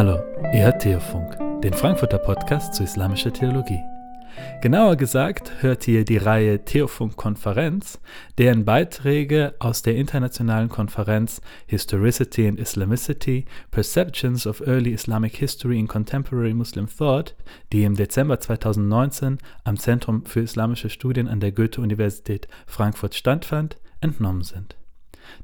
Hallo, 0.00 0.18
ihr 0.54 0.62
hört 0.62 0.80
Theofunk, 0.80 1.36
den 1.60 1.74
Frankfurter 1.74 2.16
Podcast 2.16 2.72
zu 2.72 2.84
islamischer 2.84 3.34
Theologie. 3.34 3.82
Genauer 4.62 4.96
gesagt 4.96 5.52
hört 5.60 5.86
ihr 5.86 6.06
die 6.06 6.16
Reihe 6.16 6.64
Theofunk 6.64 7.16
Konferenz, 7.16 8.00
deren 8.38 8.64
Beiträge 8.64 9.52
aus 9.58 9.82
der 9.82 9.96
internationalen 9.96 10.70
Konferenz 10.70 11.42
Historicity 11.66 12.48
and 12.48 12.58
Islamicity, 12.58 13.44
Perceptions 13.72 14.46
of 14.46 14.62
Early 14.66 14.94
Islamic 14.94 15.36
History 15.36 15.78
in 15.78 15.86
Contemporary 15.86 16.54
Muslim 16.54 16.86
Thought, 16.88 17.36
die 17.70 17.84
im 17.84 17.94
Dezember 17.94 18.40
2019 18.40 19.36
am 19.64 19.76
Zentrum 19.76 20.24
für 20.24 20.40
Islamische 20.40 20.88
Studien 20.88 21.28
an 21.28 21.40
der 21.40 21.52
Goethe-Universität 21.52 22.48
Frankfurt 22.66 23.14
stattfand, 23.14 23.76
entnommen 24.00 24.44
sind. 24.44 24.79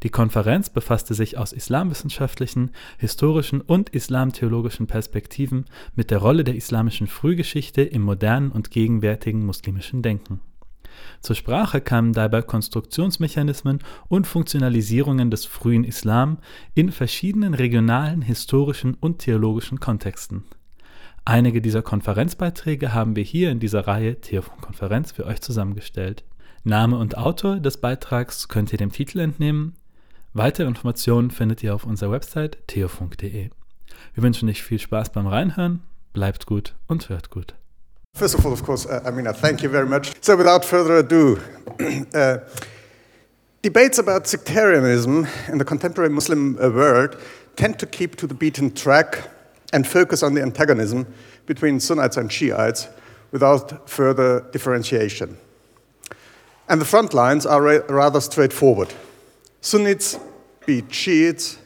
Die 0.02 0.10
Konferenz 0.10 0.70
befasste 0.70 1.14
sich 1.14 1.38
aus 1.38 1.52
islamwissenschaftlichen, 1.52 2.70
historischen 2.98 3.60
und 3.60 3.90
islamtheologischen 3.90 4.86
Perspektiven 4.86 5.66
mit 5.94 6.10
der 6.10 6.18
Rolle 6.18 6.44
der 6.44 6.56
islamischen 6.56 7.06
Frühgeschichte 7.06 7.82
im 7.82 8.02
modernen 8.02 8.50
und 8.50 8.70
gegenwärtigen 8.70 9.44
muslimischen 9.44 10.02
Denken. 10.02 10.40
Zur 11.20 11.36
Sprache 11.36 11.80
kamen 11.80 12.12
dabei 12.12 12.42
Konstruktionsmechanismen 12.42 13.80
und 14.08 14.26
Funktionalisierungen 14.26 15.30
des 15.30 15.44
frühen 15.44 15.84
Islam 15.84 16.38
in 16.74 16.92
verschiedenen 16.92 17.54
regionalen, 17.54 18.22
historischen 18.22 18.94
und 18.94 19.18
theologischen 19.18 19.80
Kontexten. 19.80 20.44
Einige 21.24 21.60
dieser 21.60 21.82
Konferenzbeiträge 21.82 22.94
haben 22.94 23.16
wir 23.16 23.24
hier 23.24 23.50
in 23.50 23.58
dieser 23.58 23.86
Reihe 23.86 24.20
Theophon-Konferenz 24.20 25.12
für 25.12 25.26
euch 25.26 25.40
zusammengestellt. 25.40 26.24
Name 26.66 26.98
und 26.98 27.16
Autor 27.16 27.60
des 27.60 27.76
Beitrags 27.76 28.48
könnt 28.48 28.72
ihr 28.72 28.78
dem 28.78 28.90
Titel 28.90 29.20
entnehmen. 29.20 29.76
Weitere 30.34 30.66
Informationen 30.66 31.30
findet 31.30 31.62
ihr 31.62 31.72
auf 31.72 31.84
unserer 31.84 32.10
Website 32.10 32.58
theofunk.de. 32.66 33.50
Wir 34.14 34.22
wünschen 34.24 34.48
euch 34.48 34.64
viel 34.64 34.80
Spaß 34.80 35.10
beim 35.10 35.28
Reinhören, 35.28 35.84
bleibt 36.12 36.46
gut 36.46 36.74
und 36.88 37.08
hört 37.08 37.30
gut. 37.30 37.54
First 38.18 38.34
of 38.34 38.44
all, 38.44 38.52
of 38.52 38.64
course, 38.64 38.88
uh, 38.88 39.06
Amina, 39.06 39.32
thank 39.32 39.62
you 39.62 39.70
very 39.70 39.86
much. 39.86 40.10
So, 40.20 40.36
without 40.36 40.64
further 40.64 40.98
ado, 40.98 41.38
uh, 42.14 42.38
debates 43.62 44.00
about 44.00 44.26
sectarianism 44.26 45.28
in 45.52 45.60
the 45.60 45.64
contemporary 45.64 46.10
Muslim 46.10 46.58
uh, 46.58 46.68
world 46.68 47.16
tend 47.54 47.78
to 47.78 47.86
keep 47.86 48.16
to 48.16 48.26
the 48.26 48.34
beaten 48.34 48.74
track 48.74 49.30
and 49.72 49.86
focus 49.86 50.24
on 50.24 50.34
the 50.34 50.42
antagonism 50.42 51.06
between 51.46 51.78
Sunnites 51.78 52.16
and 52.16 52.32
Shiites 52.32 52.88
without 53.30 53.88
further 53.88 54.40
differentiation. 54.50 55.36
And 56.68 56.80
the 56.80 56.84
front 56.84 57.14
lines 57.14 57.46
are 57.46 57.62
ra 57.62 57.78
rather 57.88 58.20
straightforward. 58.20 58.92
Sunnis 59.60 60.18
beat 60.66 60.92
Shiites, 60.92 61.58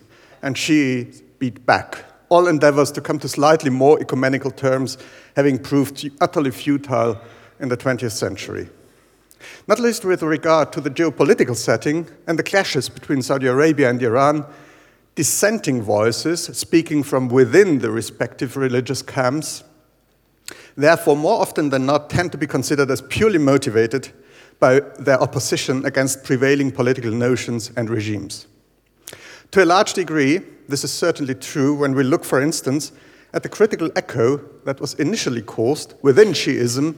and 0.43 0.57
Shiites 0.57 1.23
beat 1.39 1.65
back. 1.65 2.05
All 2.29 2.47
endeavors 2.47 2.93
to 2.93 3.01
come 3.01 3.19
to 3.21 3.29
slightly 3.29 3.71
more 3.71 4.01
ecumenical 4.01 4.51
terms 4.51 4.99
having 5.37 5.59
proved 5.59 6.09
utterly 6.21 6.51
futile 6.51 7.19
in 7.59 7.69
the 7.69 7.77
20th 7.77 8.13
century. 8.13 8.69
Not 9.67 9.81
least 9.81 10.05
with 10.05 10.23
regard 10.23 10.73
to 10.73 10.81
the 10.81 10.91
geopolitical 10.91 11.57
setting 11.57 12.07
and 12.27 12.39
the 12.39 12.43
clashes 12.43 12.89
between 12.89 13.23
Saudi 13.23 13.47
Arabia 13.47 13.89
and 13.89 14.03
Iran, 14.03 14.45
dissenting 15.15 15.83
voices 15.83 16.45
speaking 16.45 17.03
from 17.03 17.29
within 17.29 17.79
the 17.79 17.91
respective 17.91 18.57
religious 18.57 19.03
camps, 19.03 19.65
therefore, 20.77 21.17
more 21.17 21.41
often 21.41 21.71
than 21.71 21.87
not, 21.87 22.11
tend 22.11 22.33
to 22.33 22.39
be 22.39 22.47
considered 22.47 22.91
as 22.91 23.01
purely 23.03 23.39
motivated 23.39 24.11
by 24.61 24.81
their 24.99 25.21
opposition 25.21 25.85
against 25.87 26.23
prevailing 26.23 26.71
political 26.71 27.11
notions 27.11 27.73
and 27.77 27.89
regimes. 27.89 28.47
To 29.53 29.65
a 29.65 29.67
large 29.67 29.95
degree, 29.95 30.41
this 30.69 30.85
is 30.85 30.93
certainly 30.93 31.35
true 31.35 31.75
when 31.75 31.95
we 31.95 32.05
look, 32.05 32.25
for 32.25 32.41
instance, 32.41 32.93
at 33.33 33.43
the 33.43 33.49
critical 33.49 33.91
echo 33.97 34.37
that 34.65 34.81
was 34.81 34.95
initially 34.95 35.43
caused 35.43 35.95
within 36.03 36.29
Shiism 36.29 36.97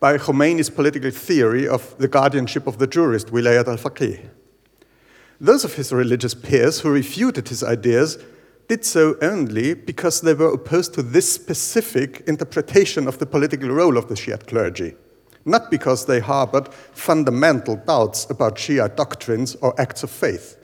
by 0.00 0.18
Khomeini's 0.18 0.70
political 0.70 1.10
theory 1.10 1.68
of 1.68 1.96
the 1.98 2.08
guardianship 2.08 2.66
of 2.66 2.78
the 2.78 2.86
jurist, 2.86 3.28
Wilayat 3.28 3.68
al 3.68 3.76
Faqih. 3.76 4.28
Those 5.40 5.64
of 5.64 5.74
his 5.74 5.92
religious 5.92 6.34
peers 6.34 6.80
who 6.80 6.90
refuted 6.90 7.48
his 7.48 7.62
ideas 7.62 8.18
did 8.68 8.84
so 8.84 9.16
only 9.20 9.74
because 9.74 10.20
they 10.20 10.34
were 10.34 10.52
opposed 10.52 10.94
to 10.94 11.02
this 11.02 11.32
specific 11.32 12.22
interpretation 12.26 13.06
of 13.06 13.18
the 13.18 13.26
political 13.26 13.68
role 13.68 13.96
of 13.96 14.08
the 14.08 14.16
Shiite 14.16 14.46
clergy 14.46 14.94
not 15.44 15.70
because 15.70 16.06
they 16.06 16.20
harbored 16.20 16.72
fundamental 16.72 17.76
doubts 17.76 18.28
about 18.30 18.56
Shia 18.56 18.94
doctrines 18.94 19.54
or 19.56 19.78
acts 19.80 20.02
of 20.02 20.10
faith. 20.10 20.56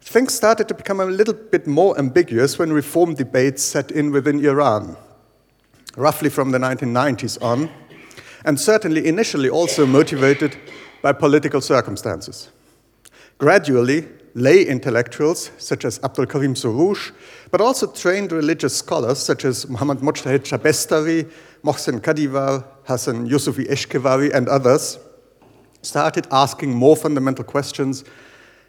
Things 0.00 0.34
started 0.34 0.68
to 0.68 0.74
become 0.74 1.00
a 1.00 1.06
little 1.06 1.34
bit 1.34 1.66
more 1.66 1.98
ambiguous 1.98 2.58
when 2.58 2.72
reform 2.72 3.14
debates 3.14 3.62
set 3.62 3.90
in 3.90 4.10
within 4.10 4.44
Iran, 4.44 4.96
roughly 5.96 6.28
from 6.28 6.50
the 6.50 6.58
1990s 6.58 7.42
on, 7.42 7.70
and 8.44 8.60
certainly 8.60 9.06
initially 9.06 9.48
also 9.48 9.86
motivated 9.86 10.56
by 11.02 11.12
political 11.12 11.60
circumstances. 11.60 12.50
Gradually, 13.38 14.08
lay 14.34 14.62
intellectuals 14.64 15.50
such 15.58 15.84
as 15.84 16.00
Abdul 16.02 16.26
Karim 16.26 16.54
Soroush, 16.54 17.12
but 17.50 17.60
also 17.60 17.86
trained 17.86 18.32
religious 18.32 18.76
scholars 18.76 19.18
such 19.18 19.44
as 19.44 19.68
Muhammad 19.68 19.98
Mojtahid 19.98 20.40
Shabestari, 20.40 21.30
Mohsen 21.62 22.00
Kadivar, 22.00 22.64
Hassan 22.84 23.28
Yusufi 23.28 23.68
Eshkevari, 23.68 24.32
and 24.32 24.48
others, 24.48 24.98
started 25.82 26.26
asking 26.30 26.74
more 26.74 26.96
fundamental 26.96 27.44
questions 27.44 28.04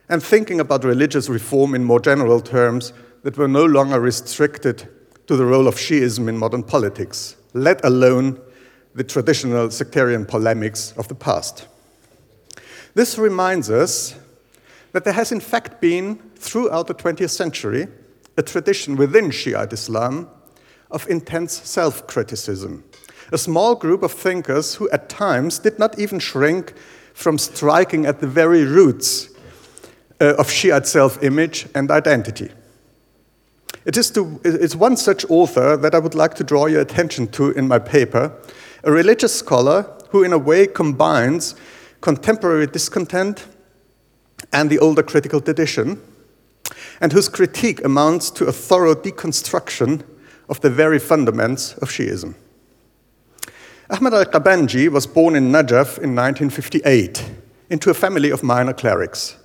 and 0.09 0.22
thinking 0.22 0.59
about 0.59 0.84
religious 0.84 1.29
reform 1.29 1.75
in 1.75 1.84
more 1.84 2.00
general 2.00 2.41
terms 2.41 2.94
that 3.24 3.38
were 3.38 3.47
no 3.47 3.66
longer 3.66 4.00
restricted 4.00 4.88
to 5.28 5.35
the 5.35 5.46
role 5.46 5.68
of 5.68 5.75
Shiism 5.75 6.28
in 6.28 6.38
modern 6.38 6.63
politics, 6.63 7.35
let 7.53 7.84
alone 7.85 8.40
the 8.96 9.03
traditional 9.03 9.72
sectarian 9.72 10.25
polemics 10.25 10.94
of 10.97 11.07
the 11.07 11.16
past. 11.16 11.68
This 12.94 13.18
reminds 13.18 13.72
us 13.72 14.16
that 14.91 15.03
there 15.03 15.13
has 15.13 15.31
in 15.31 15.40
fact 15.40 15.81
been, 15.81 16.18
throughout 16.35 16.88
the 16.88 16.94
20th 16.94 17.31
century, 17.31 17.88
a 18.38 18.44
tradition 18.44 18.95
within 18.95 19.31
Shiite 19.31 19.74
Islam 19.74 20.30
of 20.91 21.07
intense 21.09 21.53
self 21.53 22.06
criticism. 22.07 22.84
A 23.33 23.38
small 23.38 23.73
group 23.73 24.03
of 24.03 24.11
thinkers 24.11 24.75
who 24.75 24.88
at 24.91 25.09
times 25.09 25.57
did 25.57 25.79
not 25.79 25.97
even 25.97 26.19
shrink 26.19 26.73
from 27.16 27.39
striking 27.39 28.05
at 28.05 28.21
the 28.21 28.27
very 28.27 28.63
roots 28.63 29.27
uh, 30.21 30.35
of 30.35 30.51
Shiite 30.51 30.85
self 30.85 31.21
image 31.23 31.67
and 31.73 31.89
identity. 31.89 32.51
It 33.85 33.97
is 33.97 34.11
to, 34.11 34.39
it's 34.44 34.75
one 34.75 34.97
such 34.97 35.25
author 35.29 35.75
that 35.77 35.95
I 35.95 35.99
would 35.99 36.13
like 36.13 36.35
to 36.35 36.44
draw 36.44 36.67
your 36.67 36.81
attention 36.81 37.27
to 37.29 37.49
in 37.49 37.67
my 37.67 37.79
paper, 37.79 38.31
a 38.83 38.91
religious 38.91 39.33
scholar 39.33 39.91
who, 40.11 40.23
in 40.23 40.31
a 40.31 40.38
way, 40.38 40.67
combines 40.67 41.55
contemporary 42.01 42.67
discontent 42.67 43.47
and 44.51 44.69
the 44.69 44.77
older 44.77 45.01
critical 45.01 45.41
tradition, 45.41 46.00
and 47.01 47.11
whose 47.11 47.29
critique 47.29 47.83
amounts 47.83 48.29
to 48.29 48.45
a 48.45 48.51
thorough 48.51 48.94
deconstruction 48.94 50.03
of 50.50 50.61
the 50.61 50.69
very 50.69 51.00
fundaments 51.00 51.75
of 51.81 51.89
Shiism. 51.89 52.35
Ahmad 53.93 54.15
al 54.15 54.25
Qabanji 54.25 54.89
was 54.89 55.05
born 55.05 55.35
in 55.35 55.51
Najaf 55.51 55.99
in 55.99 56.15
1958 56.15 57.29
into 57.69 57.91
a 57.91 57.93
family 57.93 58.31
of 58.31 58.41
minor 58.41 58.73
clerics. 58.73 59.37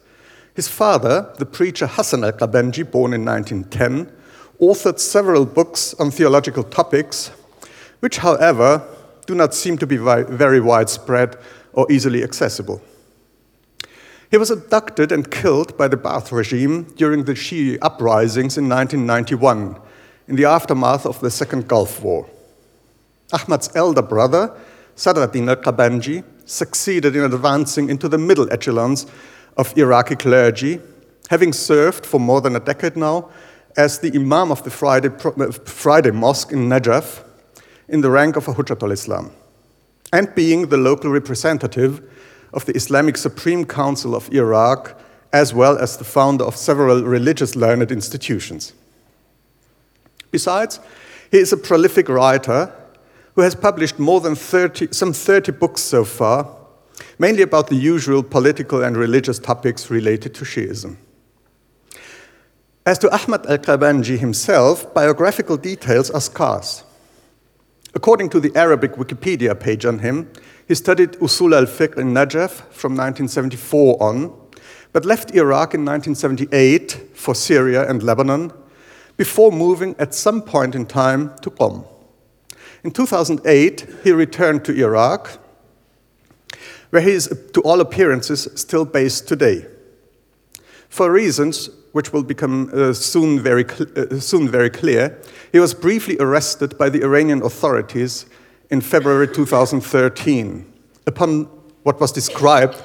His 0.55 0.69
father, 0.69 1.31
the 1.37 1.45
preacher 1.45 1.87
Hassan 1.87 2.25
al 2.25 2.33
Qabanji, 2.33 2.91
born 2.91 3.13
in 3.13 3.27
1910, 3.27 4.11
authored 4.59 5.01
several 5.01 5.45
books 5.45 5.93
on 6.01 6.11
theological 6.11 6.65
topics, 6.65 7.31
which, 8.01 8.17
however, 8.17 8.83
do 9.27 9.35
not 9.35 9.53
seem 9.53 9.77
to 9.77 9.87
be 9.87 9.99
very 9.99 10.61
widespread 10.61 11.37
or 11.75 11.87
easily 11.93 12.23
accessible. 12.23 12.81
He 14.31 14.39
was 14.39 14.51
abducted 14.51 15.13
and 15.13 15.31
killed 15.31 15.77
by 15.77 15.89
the 15.89 15.99
Ba'ath 15.99 16.33
regime 16.33 16.85
during 16.97 17.25
the 17.25 17.35
Shi'i 17.35 17.77
uprisings 17.83 18.57
in 18.57 18.67
1991 18.67 19.79
in 20.27 20.37
the 20.37 20.47
aftermath 20.47 21.05
of 21.05 21.21
the 21.21 21.31
Second 21.31 21.69
Gulf 21.69 22.01
War. 22.03 22.27
Ahmad's 23.33 23.71
elder 23.75 24.03
brother, 24.03 24.55
Sadruddin 24.97 25.49
al-Qabanji, 25.49 26.25
succeeded 26.45 27.15
in 27.15 27.25
advancing 27.25 27.91
into 27.91 28.09
the 28.09 28.19
middle 28.19 28.51
echelons 28.53 29.07
of 29.57 29.77
Iraqi 29.77 30.17
clergy, 30.17 30.81
having 31.29 31.53
served 31.53 32.07
for 32.07 32.19
more 32.19 32.41
than 32.41 32.57
a 32.57 32.61
decade 32.61 32.97
now 32.97 33.29
as 33.77 33.99
the 33.99 34.13
Imam 34.15 34.51
of 34.51 34.63
the 34.65 34.71
Friday, 34.71 35.09
uh, 35.09 35.53
Friday 35.53 36.11
Mosque 36.11 36.53
in 36.53 36.69
Najaf 36.69 37.23
in 37.89 38.01
the 38.01 38.11
rank 38.11 38.37
of 38.37 38.49
a 38.49 38.55
Hujjatul 38.55 38.93
Islam, 38.93 39.31
and 40.13 40.35
being 40.35 40.69
the 40.69 40.77
local 40.77 41.11
representative 41.11 42.03
of 42.53 42.65
the 42.65 42.73
Islamic 42.75 43.17
Supreme 43.17 43.65
Council 43.65 44.15
of 44.15 44.33
Iraq, 44.33 44.99
as 45.33 45.53
well 45.53 45.77
as 45.79 45.97
the 45.99 46.05
founder 46.05 46.45
of 46.45 46.57
several 46.57 47.03
religious 47.03 47.55
learned 47.55 47.93
institutions. 47.93 48.73
Besides, 50.31 50.81
he 51.31 51.39
is 51.39 51.53
a 51.53 51.57
prolific 51.57 52.09
writer 52.09 52.73
who 53.39 53.43
has 53.43 53.55
published 53.55 54.01
more 54.01 54.21
than 54.21 54.35
30, 54.35 54.89
some 54.91 55.13
30 55.13 55.53
books 55.53 55.81
so 55.81 56.05
far, 56.05 56.57
mainly 57.21 57.43
about 57.43 57.69
the 57.69 57.77
usual 57.77 58.21
political 58.21 58.83
and 58.83 58.97
religious 58.97 59.39
topics 59.39 59.91
related 59.91 60.35
to 60.35 60.45
Shiism. 60.45 60.97
As 62.85 62.99
to 62.99 63.09
Ahmad 63.15 63.47
al 63.47 63.59
Qabanji 63.59 64.19
himself, 64.19 64.93
biographical 64.93 65.57
details 65.57 66.11
are 66.11 66.21
scarce. 66.21 66.83
According 67.95 68.31
to 68.31 68.41
the 68.41 68.51
Arabic 68.57 68.95
Wikipedia 68.95 69.55
page 69.55 69.87
on 69.87 70.01
him, 70.01 70.29
he 70.67 70.75
studied 70.75 71.13
Usul 71.21 71.57
al 71.57 71.67
Fiqh 71.67 71.97
in 71.97 72.13
Najaf 72.13 72.51
from 72.73 72.97
1974 72.97 74.03
on, 74.03 74.33
but 74.93 75.05
left 75.05 75.31
Iraq 75.31 75.75
in 75.75 75.85
1978 75.85 77.11
for 77.15 77.37
Syria 77.37 77.89
and 77.89 78.03
Lebanon 78.03 78.53
before 79.17 79.53
moving 79.53 79.95
at 80.01 80.13
some 80.13 80.43
point 80.43 80.75
in 80.75 80.85
time 80.87 81.31
to 81.43 81.51
Qom. 81.53 81.87
In 82.85 82.91
2008, 82.91 83.87
he 84.05 84.13
returned 84.13 84.65
to 84.65 84.73
Iraq, 84.73 85.39
where 86.91 87.03
he 87.03 87.11
is, 87.11 87.29
to 87.53 87.61
all 87.63 87.81
appearances, 87.81 88.49
still 88.55 88.85
based 88.85 89.29
today. 89.29 89.67
For 90.89 91.11
reasons 91.13 91.71
which 91.93 92.13
will 92.13 92.23
become 92.23 92.71
uh, 92.73 92.93
soon, 92.93 93.41
very 93.41 93.65
uh, 93.65 94.21
soon 94.21 94.49
very 94.49 94.71
clear, 94.71 95.19
he 95.53 95.59
was 95.59 95.75
briefly 95.75 96.17
arrested 96.19 96.79
by 96.79 96.89
the 96.89 97.03
Iranian 97.03 97.43
authorities 97.43 98.27
in 98.71 98.81
February 98.81 99.29
2013 99.29 100.73
upon 101.07 101.45
what 101.83 102.01
was 102.01 102.13
described 102.13 102.83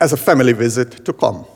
as 0.00 0.12
a 0.12 0.16
family 0.16 0.52
visit 0.52 1.04
to 1.04 1.12
Qom. 1.12 1.46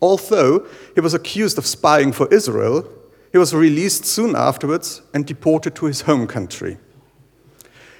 Although 0.00 0.66
he 0.94 1.00
was 1.00 1.14
accused 1.14 1.58
of 1.58 1.66
spying 1.66 2.12
for 2.12 2.32
Israel, 2.32 2.86
he 3.34 3.38
was 3.38 3.52
released 3.52 4.04
soon 4.04 4.36
afterwards 4.36 5.02
and 5.12 5.26
deported 5.26 5.74
to 5.74 5.86
his 5.86 6.02
home 6.02 6.24
country. 6.24 6.78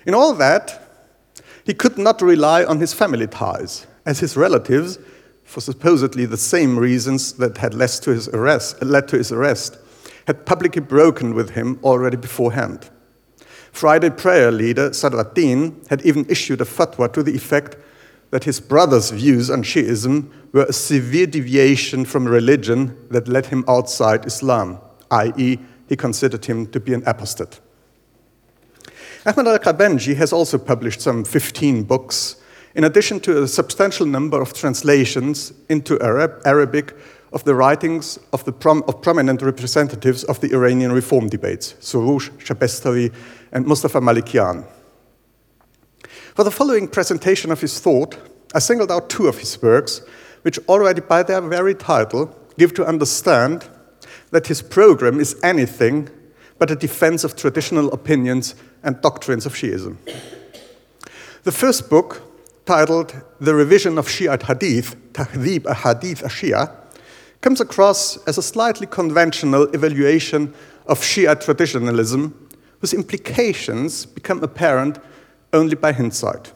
In 0.07 0.15
all 0.15 0.33
that, 0.35 0.81
he 1.65 1.75
could 1.75 1.99
not 1.99 2.23
rely 2.23 2.65
on 2.65 2.79
his 2.79 2.95
family 2.95 3.27
ties, 3.27 3.89
as 4.07 4.21
his 4.21 4.37
relatives, 4.37 4.97
for 5.43 5.61
supposedly 5.61 6.25
the 6.25 6.37
same 6.37 6.79
reasons 6.79 7.33
that 7.33 7.59
had 7.59 7.75
led 7.75 7.89
to 7.89 8.13
his 8.13 8.29
arrest, 8.29 8.81
led 8.81 9.09
to 9.09 9.19
his 9.19 9.33
arrest 9.33 9.77
had 10.29 10.47
publicly 10.47 10.81
broken 10.81 11.35
with 11.35 11.51
him 11.51 11.81
already 11.83 12.17
beforehand. 12.17 12.89
Friday 13.73 14.11
prayer 14.11 14.53
leader 14.53 14.93
Sadr 14.93 15.19
ad-Din 15.19 15.83
had 15.91 16.07
even 16.07 16.25
issued 16.29 16.61
a 16.61 16.65
fatwa 16.65 17.13
to 17.13 17.25
the 17.25 17.35
effect 17.35 17.77
that 18.31 18.45
his 18.45 18.61
brother's 18.61 19.11
views 19.11 19.51
on 19.51 19.65
Shiism 19.65 20.31
were 20.53 20.67
a 20.67 20.73
severe 20.73 21.27
deviation 21.27 22.05
from 22.05 22.25
religion 22.25 22.97
that 23.11 23.27
led 23.27 23.47
him 23.47 23.65
outside 23.67 24.27
Islam, 24.27 24.79
i.e., 25.11 25.59
he 25.89 25.97
considered 25.97 26.45
him 26.45 26.67
to 26.69 26.81
be 26.81 26.95
an 26.95 27.03
apostate. 27.07 27.61
Ahmad 29.27 29.47
al 29.47 29.59
Qabanji 29.59 30.15
has 30.17 30.33
also 30.33 30.59
published 30.59 31.01
some 31.01 31.25
15 31.25 31.85
books, 31.85 32.37
in 32.75 32.85
addition 32.85 33.21
to 33.21 33.43
a 33.43 33.49
substantial 33.49 34.07
number 34.07 34.41
of 34.41 34.53
translations 34.53 35.53
into 35.69 36.01
Arab, 36.01 36.43
Arabic 36.45 36.95
of 37.33 37.45
the 37.45 37.55
writings 37.55 38.19
of, 38.33 38.45
the 38.45 38.53
prom 38.53 38.85
of 38.87 39.03
prominent 39.03 39.43
representatives 39.43 40.25
of 40.25 40.41
the 40.41 40.53
Iranian 40.53 40.93
reform 40.93 41.29
debates, 41.29 41.75
Soroush, 41.81 42.31
Shabestari, 42.39 43.13
and 43.53 43.67
Mustafa 43.67 44.01
Malikian. 44.01 44.65
For 46.35 46.45
the 46.45 46.51
following 46.51 46.87
presentation 46.87 47.51
of 47.51 47.61
his 47.61 47.81
thought, 47.81 48.17
I 48.55 48.61
singled 48.61 48.91
out 48.91 49.11
two 49.11 49.27
of 49.27 49.39
his 49.39 49.61
works, 49.61 50.03
which 50.43 50.59
already 50.69 51.01
by 51.01 51.23
their 51.23 51.41
very 51.41 51.75
title 51.75 52.37
give 52.57 52.75
to 52.75 52.87
understand 52.87 53.69
that 54.35 54.49
his 54.49 54.61
program 54.61 55.21
is 55.21 55.41
anything 55.45 56.09
but 56.59 56.69
a 56.69 56.75
defense 56.75 57.23
of 57.23 57.37
traditional 57.37 57.93
opinions 57.93 58.57
and 58.83 59.01
doctrines 59.01 59.47
of 59.47 59.55
Shiism. 59.55 59.97
The 61.45 61.53
first 61.53 61.89
book, 61.89 62.21
titled 62.67 63.15
The 63.39 63.55
Revision 63.55 63.97
of 63.97 64.09
Shiite 64.09 64.43
Hadith, 64.43 64.97
Tahdhib 65.13 65.73
Hadith 65.73 66.23
Ashia, 66.25 66.75
comes 67.43 67.61
across 67.61 68.17
as 68.27 68.37
a 68.37 68.43
slightly 68.43 68.89
conventional 68.89 69.73
evaluation 69.73 70.53
of 70.89 70.99
Shia 70.99 71.41
traditionalism, 71.41 72.35
whose 72.81 72.93
implications 72.93 74.05
become 74.05 74.43
apparent 74.43 74.99
only 75.53 75.77
by 75.77 75.93
hindsight. 75.93 76.53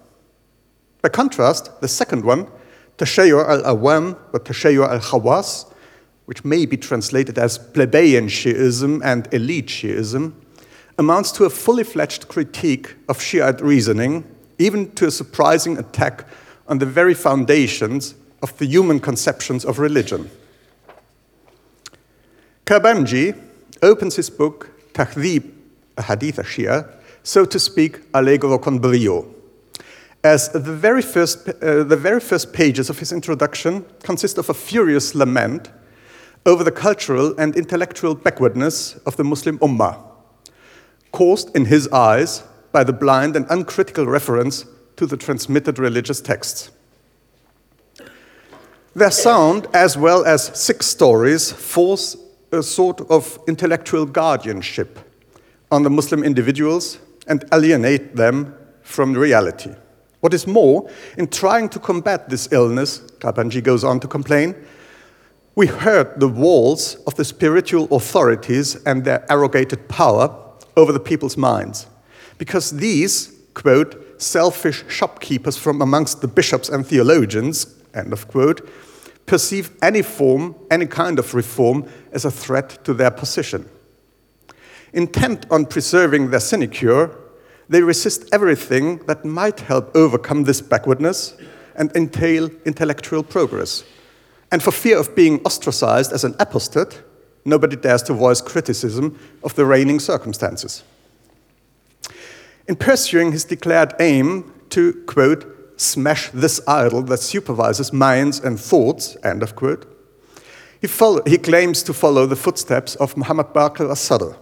By 1.01 1.11
contrast, 1.11 1.81
the 1.81 1.87
second 1.87 2.25
one, 2.25 2.49
Tashayyur 2.97 3.49
al-Awam 3.49 4.19
or 4.33 4.41
Tashayyur 4.41 4.89
al-Khawas, 4.89 5.73
which 6.29 6.45
may 6.45 6.67
be 6.67 6.77
translated 6.77 7.39
as 7.39 7.57
plebeian 7.57 8.27
Shiism 8.27 9.01
and 9.03 9.27
elite 9.33 9.69
Shiism, 9.69 10.35
amounts 10.99 11.33
to 11.33 11.47
a 11.47 11.51
fully 11.51 11.85
fledged 11.85 12.29
critique 12.29 12.97
of 13.09 13.19
Shiite 13.19 13.63
reasoning, 13.63 14.25
even 14.59 14.91
to 14.97 15.07
a 15.07 15.11
surprising 15.11 15.79
attack 15.79 16.27
on 16.67 16.81
the 16.81 16.85
very 16.85 17.15
foundations 17.15 18.15
of 18.43 18.55
the 18.59 18.67
human 18.67 19.01
conceptions 19.01 19.65
of 19.65 19.79
religion. 19.79 20.31
Qabanji 22.67 23.35
opens 23.81 24.17
his 24.17 24.29
book, 24.29 24.69
Tahdhib 24.93 25.51
Hadith 25.99 26.37
Shia, 26.41 26.93
so 27.23 27.47
to 27.47 27.59
speak, 27.59 28.01
allegro 28.13 28.59
con 28.59 28.81
brio, 28.81 29.35
as 30.23 30.51
the 30.51 30.61
very, 30.61 31.01
first, 31.01 31.49
uh, 31.49 31.85
the 31.85 31.97
very 31.97 32.21
first 32.21 32.53
pages 32.53 32.91
of 32.91 32.99
his 32.99 33.13
introduction 33.13 33.87
consist 34.03 34.37
of 34.37 34.51
a 34.51 34.55
furious 34.55 35.15
lament 35.15 35.71
over 36.47 36.65
the 36.65 36.73
cultural 36.73 37.35
and 37.39 37.57
intellectual 37.57 38.15
backwardness 38.15 38.97
of 39.07 39.17
the 39.17 39.25
Muslim 39.25 39.59
Ummah, 39.59 40.01
caused 41.13 41.55
in 41.57 41.67
his 41.67 41.89
eyes 41.89 42.43
by 42.73 42.85
the 42.85 42.93
blind 42.93 43.37
and 43.37 43.47
uncritical 43.51 44.07
reference 44.07 44.65
to 44.97 45.07
the 45.07 45.17
transmitted 45.17 45.79
religious 45.79 46.21
texts. 46.21 46.71
Their 48.95 49.11
sound, 49.11 49.67
as 49.73 49.97
well 49.97 50.25
as 50.25 50.47
six 50.59 50.87
stories, 50.87 51.53
force 51.53 52.17
a 52.51 52.63
sort 52.63 53.01
of 53.11 53.39
intellectual 53.47 54.07
guardianship 54.07 54.99
on 55.71 55.83
the 55.83 55.91
Muslim 55.91 56.25
individuals 56.25 56.99
and 57.27 57.45
alienate 57.53 58.17
them 58.17 58.55
from 58.83 59.13
reality. 59.13 59.75
What 60.21 60.35
is 60.35 60.47
more, 60.47 60.91
in 61.17 61.29
trying 61.29 61.69
to 61.69 61.79
combat 61.79 62.29
this 62.29 62.51
illness, 62.51 62.99
Qabanji 63.21 63.63
goes 63.63 63.85
on 63.85 64.01
to 64.01 64.09
complain, 64.09 64.55
we 65.59 65.67
hurt 65.67 66.21
the 66.21 66.29
walls 66.29 66.95
of 67.09 67.17
the 67.17 67.25
spiritual 67.25 67.89
authorities 67.91 68.77
and 68.85 69.05
their 69.05 69.27
arrogated 69.29 69.89
power 69.89 70.33
over 70.77 70.93
the 70.93 71.01
people's 71.01 71.37
minds. 71.37 71.89
Because 72.39 72.71
these, 72.71 73.35
quote, 73.55 74.23
selfish 74.23 74.85
shopkeepers 74.89 75.57
from 75.57 75.83
amongst 75.83 76.21
the 76.21 76.29
bishops 76.29 76.69
and 76.69 76.87
theologians, 76.87 77.75
end 77.93 78.13
of 78.13 78.29
quote, 78.29 78.71
perceive 79.27 79.73
any 79.83 80.01
form, 80.01 80.55
any 80.71 80.87
kind 80.87 81.19
of 81.19 81.35
reform 81.35 81.85
as 82.13 82.25
a 82.25 82.31
threat 82.31 82.79
to 82.85 82.95
their 82.95 83.11
position. 83.11 83.69
Intent 84.93 85.45
on 85.51 85.67
preserving 85.67 86.31
their 86.31 86.39
sinecure, 86.39 87.11
they 87.69 87.83
resist 87.83 88.29
everything 88.33 88.99
that 89.07 89.25
might 89.25 89.59
help 89.59 89.91
overcome 89.97 90.45
this 90.45 90.61
backwardness 90.61 91.37
and 91.75 91.91
entail 91.97 92.49
intellectual 92.65 93.25
progress. 93.25 93.83
And 94.51 94.63
for 94.63 94.71
fear 94.71 94.99
of 94.99 95.15
being 95.15 95.41
ostracized 95.45 96.13
as 96.13 96.25
an 96.25 96.35
apostate, 96.39 97.03
nobody 97.45 97.77
dares 97.77 98.03
to 98.05 98.15
voice 98.15 98.41
criticism 98.41 99.19
of 99.43 99.55
the 99.55 99.67
reigning 99.67 100.01
circumstances. 100.01 100.83
In 102.67 102.77
pursuing 102.77 103.33
his 103.33 103.45
declared 103.45 103.95
aim 103.99 104.53
to, 104.71 104.93
quote, 105.07 105.81
smash 105.81 106.31
this 106.31 106.61
idol 106.67 107.03
that 107.03 107.21
supervises 107.21 107.93
minds 107.93 108.41
and 108.41 108.59
thoughts, 108.59 109.17
end 109.23 109.43
of 109.43 109.55
quote, 109.55 109.87
he, 110.81 110.87
follow, 110.87 111.23
he 111.27 111.39
claims 111.39 111.83
to 111.85 111.93
follow 111.93 112.27
the 112.27 112.37
footsteps 112.37 112.95
of 112.97 113.17
Muhammad 113.17 113.49
Baqir 113.49 113.89
al-Sadr, 113.89 114.37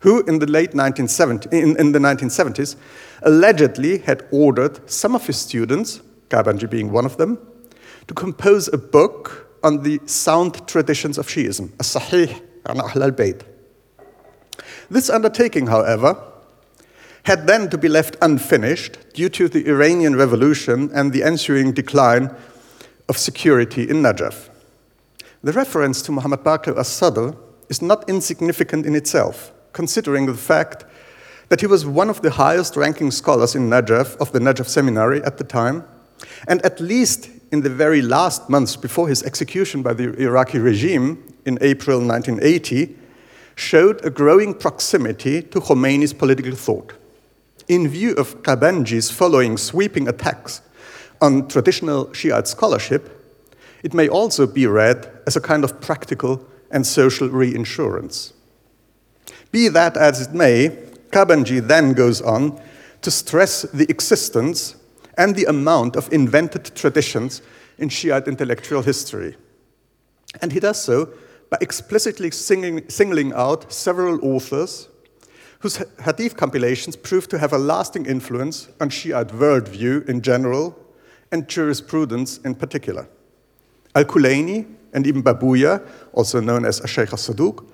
who 0.00 0.22
in 0.24 0.38
the 0.38 0.46
late 0.46 0.74
1970, 0.74 1.48
in, 1.56 1.76
in 1.78 1.92
the 1.92 1.98
1970s 1.98 2.76
allegedly 3.22 3.98
had 3.98 4.26
ordered 4.30 4.88
some 4.88 5.14
of 5.14 5.26
his 5.26 5.36
students, 5.36 6.00
Qabanji 6.28 6.68
being 6.68 6.92
one 6.92 7.06
of 7.06 7.16
them, 7.16 7.38
to 8.08 8.14
compose 8.14 8.68
a 8.72 8.78
book 8.78 9.48
on 9.62 9.82
the 9.82 10.00
sound 10.06 10.66
traditions 10.68 11.18
of 11.18 11.26
Shiism, 11.26 11.72
a 11.74 11.82
Sahih 11.82 12.40
an 12.66 12.80
Ahl 12.80 13.02
al-Bayt. 13.02 13.42
This 14.90 15.10
undertaking, 15.10 15.66
however, 15.66 16.22
had 17.24 17.46
then 17.46 17.70
to 17.70 17.78
be 17.78 17.88
left 17.88 18.16
unfinished 18.20 18.98
due 19.14 19.28
to 19.30 19.48
the 19.48 19.66
Iranian 19.66 20.16
Revolution 20.16 20.90
and 20.94 21.12
the 21.12 21.22
ensuing 21.22 21.72
decline 21.72 22.34
of 23.08 23.16
security 23.16 23.88
in 23.88 24.02
Najaf. 24.02 24.50
The 25.42 25.52
reference 25.52 26.02
to 26.02 26.12
Muhammad 26.12 26.40
Baqir 26.40 26.78
as-Sadr 26.78 27.36
is 27.68 27.82
not 27.82 28.08
insignificant 28.08 28.86
in 28.86 28.94
itself, 28.94 29.52
considering 29.72 30.26
the 30.26 30.34
fact 30.34 30.84
that 31.48 31.60
he 31.60 31.66
was 31.66 31.86
one 31.86 32.10
of 32.10 32.22
the 32.22 32.30
highest 32.30 32.76
ranking 32.76 33.10
scholars 33.10 33.54
in 33.54 33.68
Najaf 33.68 34.16
of 34.16 34.32
the 34.32 34.38
Najaf 34.38 34.66
seminary 34.66 35.22
at 35.22 35.38
the 35.38 35.44
time, 35.44 35.84
and 36.46 36.62
at 36.62 36.80
least 36.80 37.28
in 37.54 37.62
the 37.62 37.70
very 37.70 38.02
last 38.02 38.50
months 38.50 38.76
before 38.76 39.08
his 39.08 39.22
execution 39.22 39.82
by 39.82 39.94
the 39.94 40.12
Iraqi 40.20 40.58
regime 40.58 41.22
in 41.46 41.56
April 41.62 41.98
1980, 42.00 42.94
showed 43.54 44.04
a 44.04 44.10
growing 44.10 44.52
proximity 44.52 45.40
to 45.40 45.60
Khomeini's 45.60 46.12
political 46.12 46.54
thought 46.54 46.92
in 47.68 47.88
view 47.88 48.14
of 48.14 48.42
Qabanji's 48.42 49.10
following 49.10 49.56
sweeping 49.56 50.08
attacks 50.08 50.60
on 51.20 51.48
traditional 51.48 52.12
Shiite 52.12 52.48
scholarship, 52.48 53.10
it 53.82 53.94
may 53.94 54.08
also 54.08 54.46
be 54.46 54.66
read 54.66 55.10
as 55.26 55.36
a 55.36 55.40
kind 55.40 55.64
of 55.64 55.80
practical 55.80 56.46
and 56.70 56.86
social 56.86 57.28
reinsurance. 57.28 58.32
Be 59.52 59.68
that 59.68 59.96
as 59.96 60.20
it 60.26 60.34
may, 60.34 60.70
Qabanji 61.10 61.66
then 61.66 61.92
goes 61.92 62.20
on 62.20 62.60
to 63.02 63.10
stress 63.10 63.62
the 63.62 63.88
existence 63.88 64.76
and 65.16 65.34
the 65.34 65.44
amount 65.44 65.96
of 65.96 66.12
invented 66.12 66.74
traditions 66.74 67.42
in 67.78 67.88
Shiite 67.88 68.28
intellectual 68.28 68.82
history. 68.82 69.36
And 70.40 70.52
he 70.52 70.60
does 70.60 70.82
so 70.82 71.10
by 71.50 71.58
explicitly 71.60 72.30
singing, 72.30 72.88
singling 72.88 73.32
out 73.32 73.72
several 73.72 74.24
authors 74.24 74.88
whose 75.60 75.82
hadith 76.04 76.36
compilations 76.36 76.96
prove 76.96 77.28
to 77.28 77.38
have 77.38 77.52
a 77.52 77.58
lasting 77.58 78.06
influence 78.06 78.68
on 78.80 78.90
Shiite 78.90 79.28
worldview 79.28 80.08
in 80.08 80.20
general 80.20 80.78
and 81.32 81.48
jurisprudence 81.48 82.38
in 82.38 82.54
particular. 82.54 83.08
Al 83.94 84.04
Kulaini 84.04 84.66
and 84.92 85.06
Ibn 85.06 85.22
Babuya, 85.22 85.86
also 86.12 86.40
known 86.40 86.64
as 86.64 86.80
Sheikh 86.86 87.10
al 87.10 87.18
Saduq, 87.18 87.64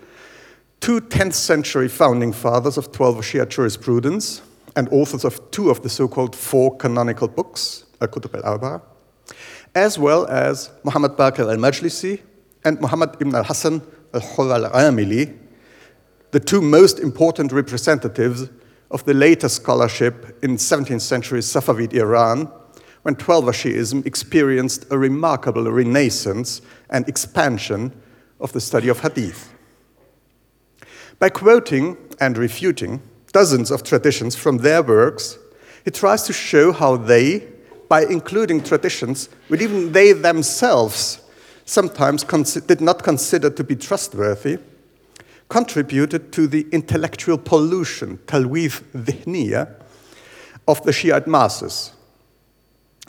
two 0.80 1.00
10th 1.00 1.34
century 1.34 1.88
founding 1.88 2.32
fathers 2.32 2.78
of 2.78 2.92
12 2.92 3.16
Shia 3.18 3.48
jurisprudence 3.48 4.42
and 4.76 4.88
authors 4.90 5.24
of 5.24 5.50
two 5.50 5.70
of 5.70 5.82
the 5.82 5.88
so 5.88 6.08
called 6.08 6.34
four 6.34 6.76
canonical 6.76 7.28
books, 7.28 7.84
Al 8.00 8.08
Kutub 8.08 8.34
al 8.34 8.44
Arba, 8.44 8.82
as 9.74 9.98
well 9.98 10.26
as 10.26 10.70
Muhammad 10.84 11.12
Baqir 11.12 11.50
al 11.50 11.56
Majlisi 11.56 12.20
and 12.64 12.80
Muhammad 12.80 13.16
ibn 13.20 13.34
al 13.34 13.44
Hassan 13.44 13.82
al 14.14 14.20
Hur 14.20 14.52
al 14.52 14.70
Amili, 14.70 15.36
the 16.30 16.40
two 16.40 16.60
most 16.60 16.98
important 16.98 17.52
representatives 17.52 18.48
of 18.90 19.04
the 19.04 19.14
later 19.14 19.48
scholarship 19.48 20.38
in 20.42 20.56
17th 20.56 21.00
century 21.00 21.40
Safavid 21.40 21.92
Iran, 21.94 22.50
when 23.02 23.16
Twelver 23.16 23.52
Shiism 23.52 24.04
experienced 24.04 24.84
a 24.90 24.98
remarkable 24.98 25.70
renaissance 25.70 26.60
and 26.90 27.08
expansion 27.08 27.92
of 28.40 28.52
the 28.52 28.60
study 28.60 28.88
of 28.88 29.00
hadith. 29.00 29.52
By 31.18 31.30
quoting 31.30 31.96
and 32.20 32.36
refuting 32.36 33.02
dozens 33.32 33.70
of 33.70 33.82
traditions 33.82 34.36
from 34.36 34.58
their 34.58 34.82
works, 34.82 35.38
he 35.84 35.90
tries 35.90 36.22
to 36.24 36.32
show 36.32 36.72
how 36.72 36.96
they, 36.96 37.46
by 37.88 38.04
including 38.04 38.62
traditions 38.62 39.28
which 39.48 39.60
even 39.60 39.92
they 39.92 40.12
themselves 40.12 41.20
sometimes 41.64 42.24
did 42.24 42.80
not 42.80 43.02
consider 43.02 43.50
to 43.50 43.64
be 43.64 43.76
trustworthy, 43.76 44.58
contributed 45.48 46.32
to 46.32 46.46
the 46.46 46.66
intellectual 46.72 47.38
pollution, 47.38 48.18
talwith 48.26 48.82
dhihniya, 48.92 49.74
of 50.66 50.82
the 50.84 50.92
Shiite 50.92 51.26
masses, 51.26 51.92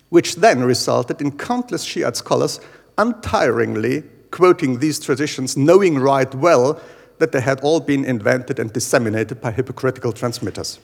which 0.10 0.36
then 0.36 0.64
resulted 0.64 1.22
in 1.22 1.38
countless 1.38 1.84
Shiite 1.84 2.18
scholars 2.18 2.60
untiringly 2.98 4.04
quoting 4.32 4.80
these 4.80 5.00
traditions, 5.00 5.58
knowing 5.58 6.00
right 6.00 6.34
well 6.34 6.80
that 7.22 7.32
they 7.32 7.40
had 7.40 7.60
all 7.62 7.80
been 7.80 8.04
invented 8.04 8.58
and 8.58 8.74
disseminated 8.74 9.40
by 9.40 9.52
hypocritical 9.52 10.12
transmitters. 10.12 10.80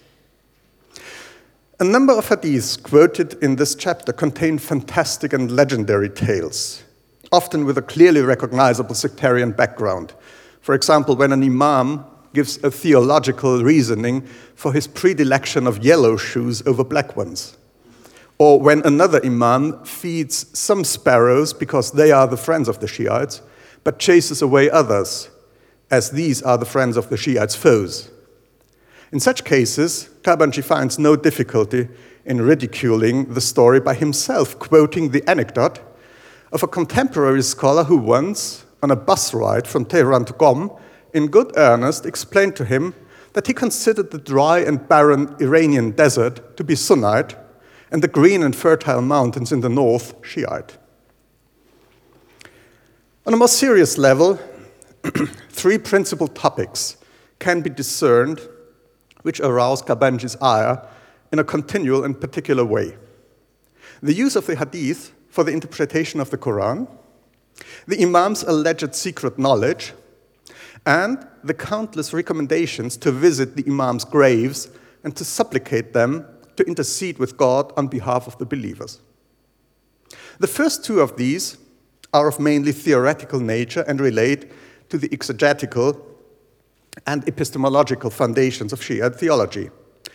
A 1.79 1.84
number 1.84 2.13
of 2.13 2.29
hadiths 2.29 2.82
quoted 2.82 3.34
in 3.41 3.56
this 3.56 3.74
chapter 3.74 4.13
contain 4.13 4.60
fantastic 4.60 5.34
and 5.34 5.51
legendary 5.51 6.10
tales, 6.10 6.84
often 7.32 7.65
with 7.65 7.75
a 7.79 7.82
clearly 7.82 8.22
recognizable 8.22 8.94
sectarian 8.94 9.51
background. 9.51 10.13
For 10.62 10.75
example, 10.75 11.15
when 11.15 11.34
an 11.34 11.41
imam 11.44 12.06
gives 12.36 12.63
a 12.63 12.70
theological 12.70 13.63
reasoning 13.63 14.22
for 14.53 14.74
his 14.74 14.86
predilection 14.86 15.65
of 15.65 15.84
yellow 15.84 16.17
shoes 16.17 16.62
over 16.67 16.84
black 16.84 17.15
ones. 17.15 17.58
Or 18.38 18.60
when 18.60 18.86
another 18.86 19.20
imam 19.25 19.84
feeds 19.86 20.46
some 20.56 20.84
sparrows 20.84 21.51
because 21.51 21.94
they 21.94 22.12
are 22.12 22.27
the 22.27 22.38
friends 22.38 22.67
of 22.67 22.79
the 22.79 22.88
Shiites, 22.88 23.41
but 23.84 23.98
chases 23.98 24.44
away 24.44 24.70
others 24.70 25.32
as 25.89 26.12
these 26.12 26.41
are 26.41 26.58
the 26.58 26.65
friends 26.65 26.98
of 26.98 27.10
the 27.10 27.17
Shiites' 27.17 27.56
foes. 27.56 28.12
In 29.12 29.20
such 29.20 29.44
cases, 29.44 30.10
Qabanji 30.22 30.63
finds 30.63 31.00
no 31.00 31.15
difficulty 31.15 31.88
in 32.25 32.41
ridiculing 32.41 33.34
the 33.34 33.41
story 33.41 33.79
by 33.79 33.94
himself 33.94 34.60
quoting 34.60 35.12
the 35.12 35.27
anecdote 35.29 35.79
of 36.51 36.62
a 36.62 36.67
contemporary 36.67 37.41
scholar 37.41 37.86
who 37.86 37.98
once, 37.98 38.65
on 38.84 38.91
a 38.91 38.96
bus 38.96 39.34
ride 39.34 39.67
from 39.67 39.86
Tehran 39.86 40.25
to 40.25 40.34
Qom, 40.34 40.77
in 41.13 41.27
good 41.27 41.51
earnest 41.56 42.06
explained 42.06 42.56
to 42.58 42.65
him 42.65 42.94
that 43.34 43.48
he 43.48 43.53
considered 43.53 44.12
the 44.12 44.17
dry 44.17 44.60
and 44.60 44.88
barren 44.88 45.36
Iranian 45.39 45.91
desert 45.91 46.58
to 46.58 46.63
be 46.63 46.75
Sunnite 46.75 47.36
and 47.91 48.01
the 48.01 48.08
green 48.08 48.44
and 48.44 48.56
fertile 48.56 49.01
mountains 49.01 49.51
in 49.51 49.62
the 49.62 49.70
north 49.70 50.13
Shiite. 50.22 50.77
On 53.25 53.34
a 53.34 53.38
more 53.38 53.48
serious 53.48 53.98
level, 53.98 54.39
three 55.57 55.79
principal 55.79 56.27
topics 56.27 56.97
can 57.39 57.61
be 57.61 57.69
discerned 57.69 58.39
which 59.23 59.39
arouse 59.39 59.81
Qabanji's 59.81 60.37
ire 60.39 60.87
in 61.31 61.39
a 61.39 61.43
continual 61.43 62.05
and 62.05 62.19
particular 62.19 62.63
way. 62.63 62.95
The 64.01 64.13
use 64.13 64.35
of 64.35 64.45
the 64.45 64.55
hadith 64.55 65.13
for 65.29 65.43
the 65.43 65.51
interpretation 65.51 66.19
of 66.19 66.29
the 66.29 66.37
Quran, 66.37 66.87
the 67.87 68.01
Imam's 68.01 68.43
alleged 68.43 68.93
secret 68.93 69.39
knowledge, 69.39 69.93
and 70.85 71.27
the 71.43 71.55
countless 71.55 72.13
recommendations 72.13 72.95
to 72.97 73.11
visit 73.11 73.55
the 73.55 73.63
Imam's 73.67 74.05
graves 74.05 74.69
and 75.03 75.15
to 75.15 75.25
supplicate 75.25 75.93
them 75.93 76.25
to 76.55 76.63
intercede 76.65 77.17
with 77.17 77.35
God 77.35 77.73
on 77.75 77.87
behalf 77.87 78.27
of 78.27 78.37
the 78.37 78.45
believers. 78.45 79.01
The 80.39 80.47
first 80.47 80.85
two 80.85 81.01
of 81.01 81.17
these 81.17 81.57
are 82.13 82.27
of 82.27 82.39
mainly 82.39 82.71
theoretical 82.71 83.39
nature 83.39 83.83
and 83.87 83.99
relate 83.99 84.51
to 84.89 84.98
the 84.98 85.10
exegetical 85.12 86.00
and 87.06 87.27
epistemological 87.27 88.10
foundations 88.10 88.74
of 88.74 88.79
Shia 88.79 89.13
theology. 89.15 89.70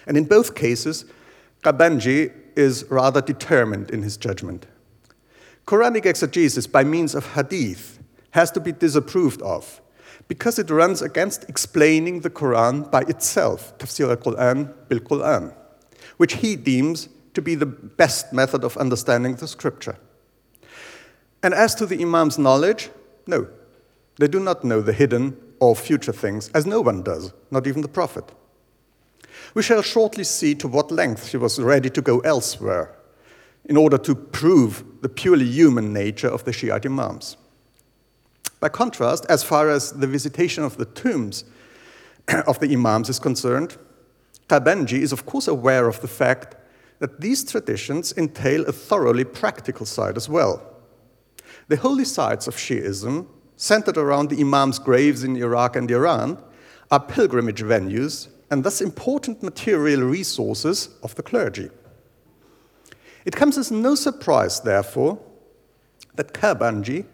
And 0.07 0.17
in 0.17 0.25
both 0.25 0.55
cases, 0.55 1.05
Qabanji 1.63 2.33
is 2.57 2.85
rather 2.91 3.21
determined 3.21 3.91
in 3.91 4.03
his 4.03 4.17
judgment. 4.17 4.67
Quranic 5.67 6.07
exegesis 6.07 6.67
by 6.67 6.83
means 6.85 7.15
of 7.15 7.35
hadith 7.35 8.01
has 8.31 8.51
to 8.51 8.61
be 8.61 8.73
disapproved 8.73 9.41
of 9.43 9.81
because 10.29 10.59
it 10.59 10.71
runs 10.71 11.03
against 11.03 11.49
explaining 11.49 12.21
the 12.21 12.31
Quran 12.31 12.91
by 12.91 13.03
itself, 13.03 13.77
tafsir 13.79 14.11
al-Quran 14.11 14.73
bil-Quran, 14.89 15.55
which 16.17 16.35
he 16.35 16.57
deems 16.57 17.09
to 17.35 17.43
be 17.43 17.55
the 17.55 17.67
best 17.67 18.33
method 18.33 18.65
of 18.65 18.77
understanding 18.77 19.37
the 19.37 19.49
scripture. 19.49 19.97
And 21.43 21.55
as 21.55 21.75
to 21.77 21.87
the 21.87 22.01
Imam's 22.01 22.39
knowledge, 22.39 22.91
no, 23.27 23.49
they 24.19 24.29
do 24.29 24.41
not 24.41 24.65
know 24.65 24.81
the 24.81 24.93
hidden 24.93 25.37
or 25.61 25.77
future 25.77 26.13
things, 26.13 26.49
as 26.51 26.67
no 26.67 26.81
one 26.81 27.03
does, 27.03 27.33
not 27.51 27.67
even 27.67 27.83
the 27.83 27.89
prophet. 27.89 28.33
We 29.55 29.63
shall 29.63 29.83
shortly 29.83 30.25
see 30.25 30.55
to 30.57 30.69
what 30.69 30.91
length 30.91 31.29
she 31.29 31.37
was 31.37 31.61
ready 31.61 31.91
to 31.91 32.03
go 32.03 32.21
elsewhere 32.21 32.95
in 33.65 33.77
order 33.77 33.99
to 33.99 34.15
prove 34.15 34.85
the 35.03 35.09
purely 35.09 35.47
human 35.47 35.93
nature 35.93 36.29
of 36.29 36.45
the 36.45 36.53
Shiite 36.53 36.87
Imams. 36.87 37.37
By 38.61 38.69
contrast, 38.69 39.27
as 39.29 39.43
far 39.43 39.69
as 39.69 39.93
the 39.93 40.07
visitation 40.07 40.65
of 40.65 40.77
the 40.77 40.85
tombs 40.85 41.45
of 42.47 42.61
the 42.61 42.73
Imams 42.73 43.09
is 43.09 43.19
concerned, 43.19 43.77
Qabanji 44.49 45.01
is 45.01 45.13
of 45.13 45.27
course 45.27 45.49
aware 45.49 45.89
of 45.89 46.01
the 46.01 46.09
fact 46.09 46.57
that 46.99 47.21
these 47.21 47.45
traditions 47.45 48.13
entail 48.17 48.65
a 48.67 48.73
thoroughly 48.73 49.25
practical 49.25 49.87
side 49.87 50.17
as 50.17 50.29
well. 50.29 50.63
The 51.69 51.77
holy 51.77 52.05
sites 52.05 52.47
of 52.47 52.55
Shiism 52.55 53.27
centered 53.63 53.97
around 53.97 54.29
the 54.29 54.41
Imams' 54.41 54.81
graves 54.81 55.23
in 55.23 55.37
Iraq 55.37 55.77
and 55.77 55.89
Iran, 55.89 56.37
are 56.91 56.99
pilgrimage 56.99 57.63
venues 57.63 58.27
and 58.51 58.65
thus 58.65 58.81
important 58.81 59.41
material 59.41 60.01
resources 60.01 60.89
of 61.05 61.15
the 61.15 61.23
clergy. 61.23 61.71
It 63.25 63.37
comes 63.37 63.57
as 63.57 63.71
no 63.71 63.95
surprise, 63.95 64.59
therefore, 64.59 65.21
that 66.17 66.35
Qabanji 66.35 67.05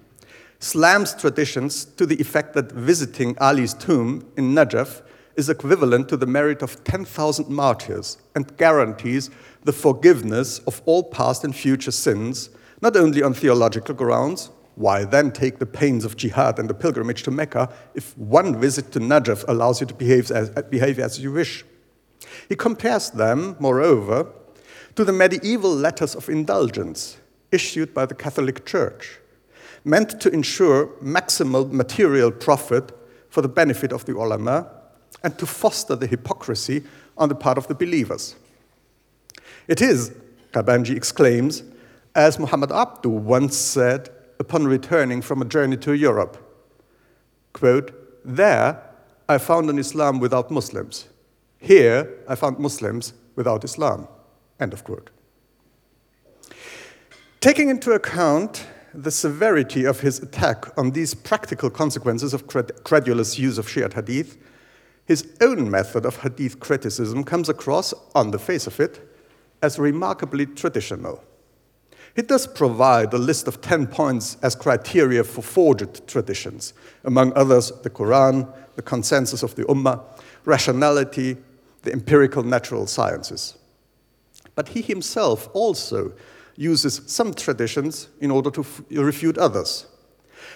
slams 0.58 1.14
traditions 1.14 1.84
to 1.84 2.06
the 2.06 2.18
effect 2.18 2.54
that 2.54 2.72
visiting 2.72 3.36
Ali's 3.38 3.74
tomb 3.74 4.26
in 4.38 4.54
Najaf 4.54 5.02
is 5.36 5.50
equivalent 5.50 6.08
to 6.08 6.16
the 6.16 6.26
merit 6.26 6.62
of 6.62 6.82
10,000 6.82 7.50
martyrs 7.50 8.16
and 8.34 8.56
guarantees 8.56 9.28
the 9.64 9.72
forgiveness 9.74 10.60
of 10.60 10.80
all 10.86 11.02
past 11.02 11.44
and 11.44 11.54
future 11.54 11.90
sins, 11.92 12.48
not 12.80 12.96
only 12.96 13.22
on 13.22 13.34
theological 13.34 13.94
grounds, 13.94 14.48
why 14.78 15.04
then 15.04 15.32
take 15.32 15.58
the 15.58 15.66
pains 15.66 16.04
of 16.04 16.16
jihad 16.16 16.56
and 16.60 16.70
the 16.70 16.74
pilgrimage 16.74 17.24
to 17.24 17.32
Mecca 17.32 17.68
if 17.94 18.16
one 18.16 18.60
visit 18.60 18.92
to 18.92 19.00
Najaf 19.00 19.44
allows 19.48 19.80
you 19.80 19.88
to 19.88 19.94
behave 19.94 20.30
as, 20.30 20.50
behave 20.70 21.00
as 21.00 21.18
you 21.18 21.32
wish? 21.32 21.64
He 22.48 22.54
compares 22.54 23.10
them, 23.10 23.56
moreover, 23.58 24.30
to 24.94 25.04
the 25.04 25.12
medieval 25.12 25.74
letters 25.74 26.14
of 26.14 26.28
indulgence 26.28 27.18
issued 27.50 27.92
by 27.92 28.06
the 28.06 28.14
Catholic 28.14 28.64
Church, 28.64 29.18
meant 29.84 30.20
to 30.20 30.30
ensure 30.30 30.86
maximal 31.02 31.68
material 31.72 32.30
profit 32.30 32.92
for 33.30 33.42
the 33.42 33.48
benefit 33.48 33.92
of 33.92 34.04
the 34.04 34.12
ulama 34.12 34.70
and 35.24 35.36
to 35.38 35.46
foster 35.46 35.96
the 35.96 36.06
hypocrisy 36.06 36.84
on 37.16 37.28
the 37.28 37.34
part 37.34 37.58
of 37.58 37.66
the 37.66 37.74
believers. 37.74 38.36
It 39.66 39.82
is, 39.82 40.12
Qabanji 40.52 40.96
exclaims, 40.96 41.64
as 42.14 42.38
Muhammad 42.38 42.70
Abdu 42.70 43.08
once 43.08 43.56
said, 43.56 44.10
upon 44.38 44.66
returning 44.66 45.22
from 45.22 45.42
a 45.42 45.44
journey 45.44 45.76
to 45.78 45.92
Europe. 45.94 46.36
quote, 47.52 47.92
There 48.24 48.80
I 49.28 49.38
found 49.38 49.68
an 49.68 49.78
Islam 49.78 50.20
without 50.20 50.50
Muslims. 50.50 51.08
Here 51.58 52.22
I 52.28 52.34
found 52.34 52.58
Muslims 52.58 53.12
without 53.36 53.64
Islam. 53.64 54.08
End 54.60 54.72
of 54.72 54.84
quote. 54.84 55.10
Taking 57.40 57.68
into 57.68 57.92
account 57.92 58.66
the 58.94 59.10
severity 59.10 59.84
of 59.84 60.00
his 60.00 60.18
attack 60.20 60.76
on 60.78 60.90
these 60.90 61.14
practical 61.14 61.70
consequences 61.70 62.34
of 62.34 62.46
credulous 62.84 63.38
use 63.38 63.58
of 63.58 63.68
Shiite 63.68 63.94
hadith, 63.94 64.38
his 65.04 65.36
own 65.40 65.70
method 65.70 66.04
of 66.04 66.16
hadith 66.16 66.60
criticism 66.60 67.24
comes 67.24 67.48
across, 67.48 67.94
on 68.14 68.30
the 68.30 68.38
face 68.38 68.66
of 68.66 68.80
it, 68.80 69.00
as 69.62 69.78
remarkably 69.78 70.46
traditional. 70.46 71.22
It 72.18 72.26
does 72.26 72.48
provide 72.48 73.14
a 73.14 73.16
list 73.16 73.46
of 73.46 73.60
10 73.60 73.86
points 73.86 74.38
as 74.42 74.56
criteria 74.56 75.22
for 75.22 75.40
forged 75.40 76.04
traditions, 76.08 76.72
among 77.04 77.32
others, 77.34 77.70
the 77.84 77.90
Quran, 77.90 78.52
the 78.74 78.82
consensus 78.82 79.44
of 79.44 79.54
the 79.54 79.62
Ummah, 79.66 80.02
rationality, 80.44 81.36
the 81.82 81.92
empirical 81.92 82.42
natural 82.42 82.88
sciences. 82.88 83.56
But 84.56 84.70
he 84.70 84.82
himself 84.82 85.48
also 85.52 86.12
uses 86.56 87.02
some 87.06 87.34
traditions 87.34 88.08
in 88.20 88.32
order 88.32 88.50
to 88.50 88.66
refute 88.90 89.38
others. 89.38 89.86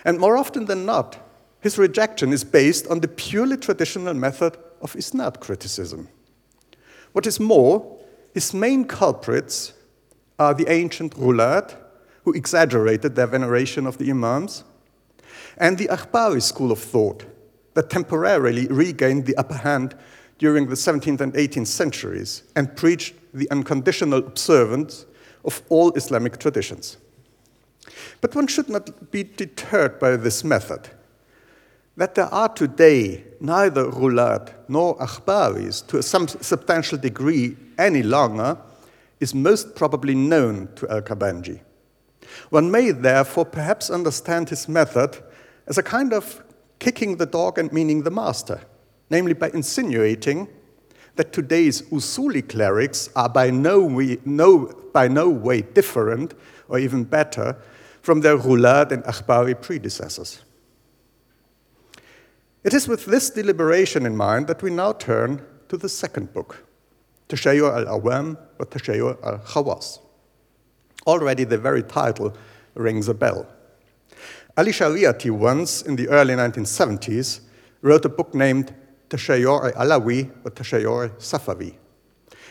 And 0.05 0.19
more 0.19 0.37
often 0.37 0.65
than 0.65 0.85
not, 0.85 1.17
his 1.61 1.79
rejection 1.79 2.33
is 2.33 2.43
based 2.43 2.89
on 2.89 2.99
the 2.99 3.07
purely 3.07 3.57
traditional 3.57 4.15
method 4.15 4.57
of 4.81 4.95
isnad 4.95 5.39
criticism. 5.39 6.09
What 7.13 7.25
is 7.25 7.39
more, 7.39 8.01
his 8.35 8.53
main 8.53 8.85
culprits 8.85 9.75
are 10.43 10.55
the 10.55 10.71
ancient 10.71 11.15
Ghulat, 11.15 11.77
who 12.25 12.33
exaggerated 12.33 13.15
their 13.15 13.29
veneration 13.29 13.87
of 13.87 13.99
the 13.99 14.11
Imams, 14.11 14.65
and 15.57 15.79
the 15.79 15.89
Akhbari 15.89 16.43
school 16.43 16.73
of 16.73 16.81
thought 16.81 17.25
that 17.75 17.91
temporarily 17.91 18.67
regained 18.67 19.27
the 19.27 19.37
upper 19.37 19.55
hand 19.55 19.95
during 20.39 20.69
the 20.69 20.75
17th 20.75 21.21
and 21.21 21.33
18th 21.35 21.69
centuries 21.69 22.43
and 22.57 22.77
preached 22.77 23.15
the 23.33 23.49
unconditional 23.51 24.19
observance 24.19 25.07
of 25.45 25.63
all 25.69 25.93
Islamic 25.93 26.39
traditions. 26.39 26.97
But 28.21 28.35
one 28.35 28.49
should 28.49 28.69
not 28.69 29.11
be 29.11 29.23
deterred 29.25 29.99
by 29.99 30.17
this 30.17 30.43
method. 30.43 30.91
That 31.97 32.15
there 32.15 32.33
are 32.35 32.49
today 32.49 33.25
neither 33.41 33.85
Ghulat 33.85 34.53
nor 34.69 34.99
Akhbaris 34.99 35.87
to 35.89 35.99
a 35.99 36.03
substantial 36.03 36.99
degree 36.99 37.57
any 37.79 38.03
longer 38.03 38.59
is 39.23 39.35
most 39.35 39.77
probably 39.77 40.15
known 40.17 40.69
to 40.75 40.89
Al 40.91 41.01
Qabanji. 41.01 41.61
One 42.51 42.71
may 42.71 42.91
therefore 42.91 43.45
perhaps 43.45 43.89
understand 43.89 44.49
his 44.49 44.69
method 44.69 45.23
as 45.69 45.79
a 45.79 45.83
kind 45.83 46.13
of 46.13 46.43
kicking 46.81 47.17
the 47.17 47.27
dog 47.27 47.57
and 47.57 47.73
meaning 47.73 48.03
the 48.03 48.11
master, 48.11 48.61
namely 49.11 49.33
by 49.33 49.51
insinuating 49.51 50.49
that 51.15 51.33
today's 51.33 51.83
Usuli 51.83 52.43
clerics 52.47 53.11
are 53.15 53.29
by 53.29 53.51
no, 53.51 53.85
way, 53.85 54.19
no, 54.25 54.67
by 54.93 55.07
no 55.07 55.29
way 55.29 55.63
different 55.63 56.35
or 56.69 56.81
even 56.81 57.05
better 57.05 57.57
from 58.01 58.23
their 58.23 58.37
Ghulat 58.37 58.91
and 58.91 59.05
Akhbari 59.05 59.61
predecessors. 59.61 60.43
It 62.65 62.75
is 62.75 62.89
with 62.89 63.07
this 63.07 63.31
deliberation 63.31 64.05
in 64.05 64.17
mind 64.17 64.49
that 64.49 64.63
we 64.63 64.71
now 64.71 64.93
turn 64.93 65.43
to 65.69 65.77
the 65.77 65.89
second 65.89 66.33
book, 66.33 66.65
Tashayyur 67.29 67.87
al-Awam 67.87 68.37
wa 68.59 68.65
Tashayyur 68.65 69.25
al-Khawas. 69.25 69.99
Already 71.07 71.45
the 71.45 71.59
very 71.59 71.83
title 71.83 72.37
rings 72.75 73.09
a 73.09 73.15
bell. 73.15 73.47
Ali 74.57 74.73
Shariati 74.73 75.31
once, 75.31 75.83
in 75.83 75.97
the 75.97 76.09
early 76.09 76.35
1970s, 76.35 77.41
wrote 77.81 78.05
a 78.05 78.09
book 78.09 78.35
named 78.35 78.75
Tashayyur 79.09 79.73
Alawi 79.75 80.31
or 80.45 80.51
Tashayyur 80.51 81.11
Safavi. 81.19 81.75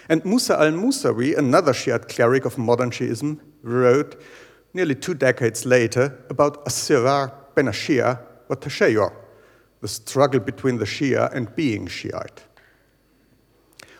And 0.09 0.25
Musa 0.25 0.59
al 0.59 0.71
Musawi, 0.71 1.37
another 1.37 1.73
Shiite 1.73 2.09
cleric 2.09 2.45
of 2.45 2.57
modern 2.57 2.91
Shiism, 2.91 3.39
wrote 3.63 4.21
nearly 4.73 4.95
two 4.95 5.13
decades 5.13 5.65
later 5.65 6.23
about 6.29 6.65
Asirar 6.65 7.31
ben 7.55 7.67
Shia 7.67 8.19
or 8.49 8.55
Tashayyur, 8.55 9.13
the 9.81 9.87
struggle 9.87 10.39
between 10.39 10.77
the 10.77 10.85
Shia 10.85 11.31
and 11.33 11.55
being 11.55 11.87
Shiite. 11.87 12.43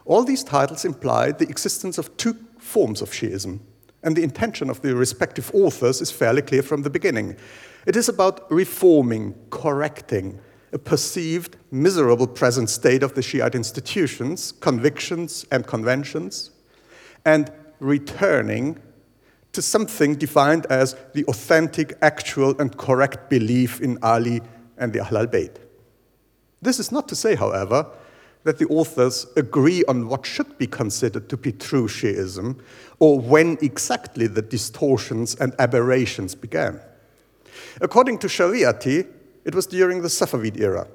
All 0.06 0.24
these 0.24 0.44
titles 0.44 0.86
imply 0.86 1.32
the 1.32 1.48
existence 1.48 1.98
of 1.98 2.16
two 2.18 2.36
forms 2.58 3.02
of 3.02 3.12
Shiism, 3.12 3.60
and 4.04 4.16
the 4.16 4.24
intention 4.24 4.70
of 4.70 4.82
the 4.82 4.96
respective 4.96 5.52
authors 5.54 6.02
is 6.02 6.12
fairly 6.12 6.42
clear 6.42 6.64
from 6.64 6.82
the 6.82 6.90
beginning. 6.90 7.36
It 7.86 7.96
is 7.96 8.10
about 8.10 8.52
reforming, 8.52 9.36
correcting, 9.50 10.40
a 10.74 10.80
perceived 10.80 11.58
miserable 11.70 12.28
present 12.28 12.70
state 12.70 13.04
of 13.04 13.14
the 13.14 13.22
Shiite 13.22 13.56
institutions, 13.56 14.52
convictions, 14.54 15.46
and 15.52 15.68
conventions, 15.68 16.52
and 17.26 17.52
returning 17.80 18.80
to 19.52 19.62
something 19.62 20.16
defined 20.16 20.66
as 20.68 20.96
the 21.14 21.26
authentic, 21.26 21.98
actual, 22.02 22.60
and 22.60 22.78
correct 22.78 23.30
belief 23.30 23.82
in 23.82 23.98
Ali 24.02 24.42
and 24.78 24.94
the 24.94 25.00
Ahlul 25.00 25.28
Bayt. 25.28 25.58
This 26.62 26.80
is 26.80 26.92
not 26.92 27.08
to 27.10 27.16
say, 27.16 27.36
however, 27.36 27.88
that 28.44 28.58
the 28.58 28.68
authors 28.68 29.28
agree 29.36 29.84
on 29.88 30.08
what 30.08 30.26
should 30.26 30.58
be 30.58 30.68
considered 30.68 31.30
to 31.30 31.38
be 31.38 31.52
true 31.52 31.88
Shiism 31.88 32.60
or 33.00 33.20
when 33.20 33.58
exactly 33.62 34.28
the 34.28 34.42
distortions 34.42 35.36
and 35.36 35.54
aberrations 35.60 36.34
began. 36.34 36.80
According 37.80 38.18
to 38.20 38.28
Shariati, 38.28 39.08
it 39.46 39.56
was 39.56 39.68
during 39.68 40.02
the 40.02 40.08
Safavid 40.08 40.60
era 40.60 40.88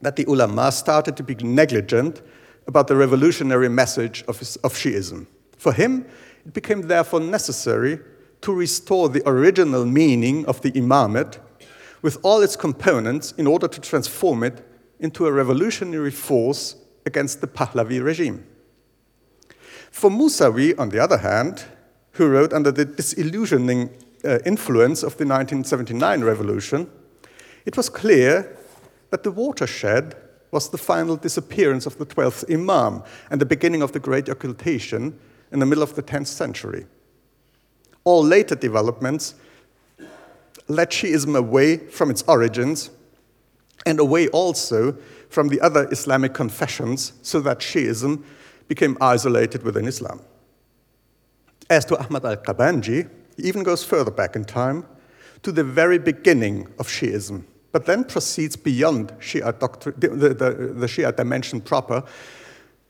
that 0.00 0.16
the 0.16 0.24
ulama 0.24 0.70
started 0.70 1.16
to 1.16 1.22
be 1.22 1.34
negligent 1.34 2.22
about 2.66 2.88
the 2.88 2.96
revolutionary 2.96 3.68
message 3.68 4.22
of, 4.28 4.40
of 4.62 4.74
Shiism. 4.74 5.26
For 5.56 5.72
him, 5.72 6.06
it 6.44 6.52
became 6.52 6.82
therefore 6.82 7.20
necessary 7.20 8.00
to 8.42 8.52
restore 8.52 9.08
the 9.08 9.26
original 9.28 9.86
meaning 9.86 10.44
of 10.46 10.60
the 10.60 10.72
imamate 10.72 11.38
with 12.02 12.18
all 12.22 12.42
its 12.42 12.56
components 12.56 13.32
in 13.32 13.46
order 13.46 13.66
to 13.66 13.80
transform 13.80 14.42
it 14.42 14.62
into 15.00 15.26
a 15.26 15.32
revolutionary 15.32 16.10
force 16.10 16.76
against 17.06 17.40
the 17.40 17.46
Pahlavi 17.46 18.02
regime. 18.02 18.44
For 19.90 20.10
Musawi, 20.10 20.78
on 20.78 20.88
the 20.88 20.98
other 20.98 21.18
hand, 21.18 21.64
who 22.12 22.28
wrote 22.28 22.52
under 22.52 22.72
the 22.72 22.84
disillusioning 22.84 23.90
uh, 24.24 24.38
influence 24.46 25.02
of 25.02 25.16
the 25.18 25.24
1979 25.24 26.24
revolution, 26.24 26.90
it 27.66 27.76
was 27.76 27.88
clear 27.88 28.56
that 29.10 29.22
the 29.22 29.30
watershed 29.30 30.16
was 30.50 30.70
the 30.70 30.78
final 30.78 31.16
disappearance 31.16 31.86
of 31.86 31.98
the 31.98 32.06
12th 32.06 32.52
Imam 32.52 33.02
and 33.30 33.40
the 33.40 33.46
beginning 33.46 33.82
of 33.82 33.92
the 33.92 34.00
Great 34.00 34.28
Occultation 34.28 35.18
in 35.50 35.58
the 35.58 35.66
middle 35.66 35.82
of 35.82 35.94
the 35.94 36.02
10th 36.02 36.28
century. 36.28 36.86
All 38.04 38.22
later 38.22 38.54
developments 38.54 39.34
led 40.68 40.90
Shiism 40.90 41.36
away 41.36 41.76
from 41.76 42.10
its 42.10 42.22
origins 42.22 42.90
and 43.86 44.00
away 44.00 44.28
also 44.28 44.96
from 45.28 45.48
the 45.48 45.60
other 45.60 45.88
Islamic 45.90 46.34
confessions 46.34 47.12
so 47.22 47.40
that 47.40 47.58
Shiism 47.58 48.22
became 48.68 48.96
isolated 49.00 49.62
within 49.62 49.86
Islam. 49.86 50.20
As 51.68 51.84
to 51.86 51.98
Ahmad 51.98 52.24
al 52.24 52.36
Qabanji, 52.36 53.08
he 53.36 53.42
even 53.42 53.62
goes 53.62 53.84
further 53.84 54.10
back 54.10 54.36
in 54.36 54.44
time 54.44 54.86
to 55.42 55.52
the 55.52 55.64
very 55.64 55.98
beginning 55.98 56.68
of 56.78 56.86
Shiism 56.88 57.44
but 57.74 57.86
then 57.86 58.04
proceeds 58.04 58.54
beyond 58.54 59.08
Shia 59.18 59.52
the, 59.58 60.08
the, 60.08 60.28
the 60.74 60.86
Shia 60.86 61.14
dimension 61.16 61.60
proper 61.60 62.04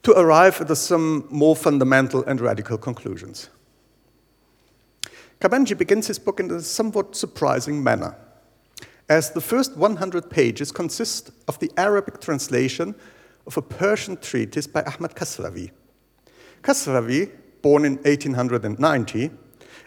to 0.03 0.13
arrive 0.13 0.61
at 0.61 0.77
some 0.77 1.27
more 1.31 1.57
fundamental 1.57 2.23
and 2.27 2.39
radical 2.39 2.77
conclusions. 2.77 3.49
Qabanji 5.41 5.79
begins 5.79 6.09
his 6.09 6.19
book 6.19 6.39
in 6.39 6.51
a 6.51 6.61
somewhat 6.61 7.17
surprising 7.17 7.83
manner, 7.83 8.15
as 9.09 9.31
the 9.31 9.41
first 9.41 9.77
100 9.77 10.31
pages 10.31 10.73
consist 10.73 11.31
of 11.47 11.59
the 11.59 11.71
Arabic 11.77 12.21
translation 12.21 12.95
of 13.47 13.57
a 13.57 13.63
Persian 13.63 14.17
treatise 14.17 14.67
by 14.67 14.83
Ahmad 14.83 15.15
Kasravi. 15.15 15.71
Kasravi, 16.63 17.31
born 17.61 17.85
in 17.85 17.97
1890, 17.97 19.31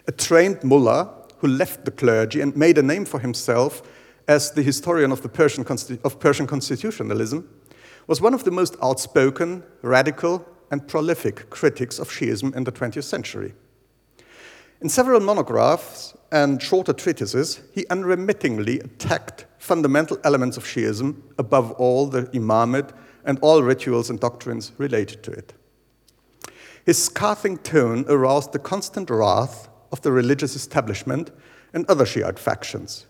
a 0.06 0.12
trained 0.12 0.62
mullah 0.62 1.10
who 1.38 1.48
left 1.48 1.84
the 1.84 1.90
clergy 1.90 2.40
and 2.40 2.56
made 2.56 2.78
a 2.78 2.82
name 2.82 3.04
for 3.04 3.20
himself 3.20 3.82
as 4.28 4.52
the 4.52 4.62
historian 4.62 5.10
of, 5.10 5.22
the 5.22 5.28
Persian, 5.28 5.64
of 6.04 6.20
Persian 6.20 6.46
constitutionalism, 6.46 7.48
was 8.06 8.20
one 8.20 8.34
of 8.34 8.44
the 8.44 8.50
most 8.50 8.76
outspoken, 8.82 9.62
radical, 9.82 10.46
and 10.70 10.86
prolific 10.86 11.50
critics 11.50 11.98
of 11.98 12.08
Shiism 12.10 12.54
in 12.54 12.64
the 12.64 12.72
20th 12.72 13.04
century. 13.04 13.54
In 14.80 14.88
several 14.88 15.20
monographs 15.20 16.16
and 16.30 16.62
shorter 16.62 16.92
treatises, 16.92 17.60
he 17.72 17.86
unremittingly 17.90 18.80
attacked 18.80 19.46
fundamental 19.58 20.18
elements 20.24 20.56
of 20.56 20.64
Shiism, 20.64 21.22
above 21.38 21.72
all 21.72 22.06
the 22.06 22.22
imamate 22.34 22.90
and 23.24 23.38
all 23.40 23.62
rituals 23.62 24.10
and 24.10 24.20
doctrines 24.20 24.72
related 24.78 25.22
to 25.22 25.30
it. 25.30 25.54
His 26.84 27.02
scathing 27.02 27.58
tone 27.58 28.04
aroused 28.08 28.52
the 28.52 28.58
constant 28.58 29.10
wrath 29.10 29.68
of 29.92 30.00
the 30.02 30.12
religious 30.12 30.56
establishment 30.56 31.30
and 31.72 31.84
other 31.86 32.06
Shiite 32.06 32.38
factions, 32.38 33.06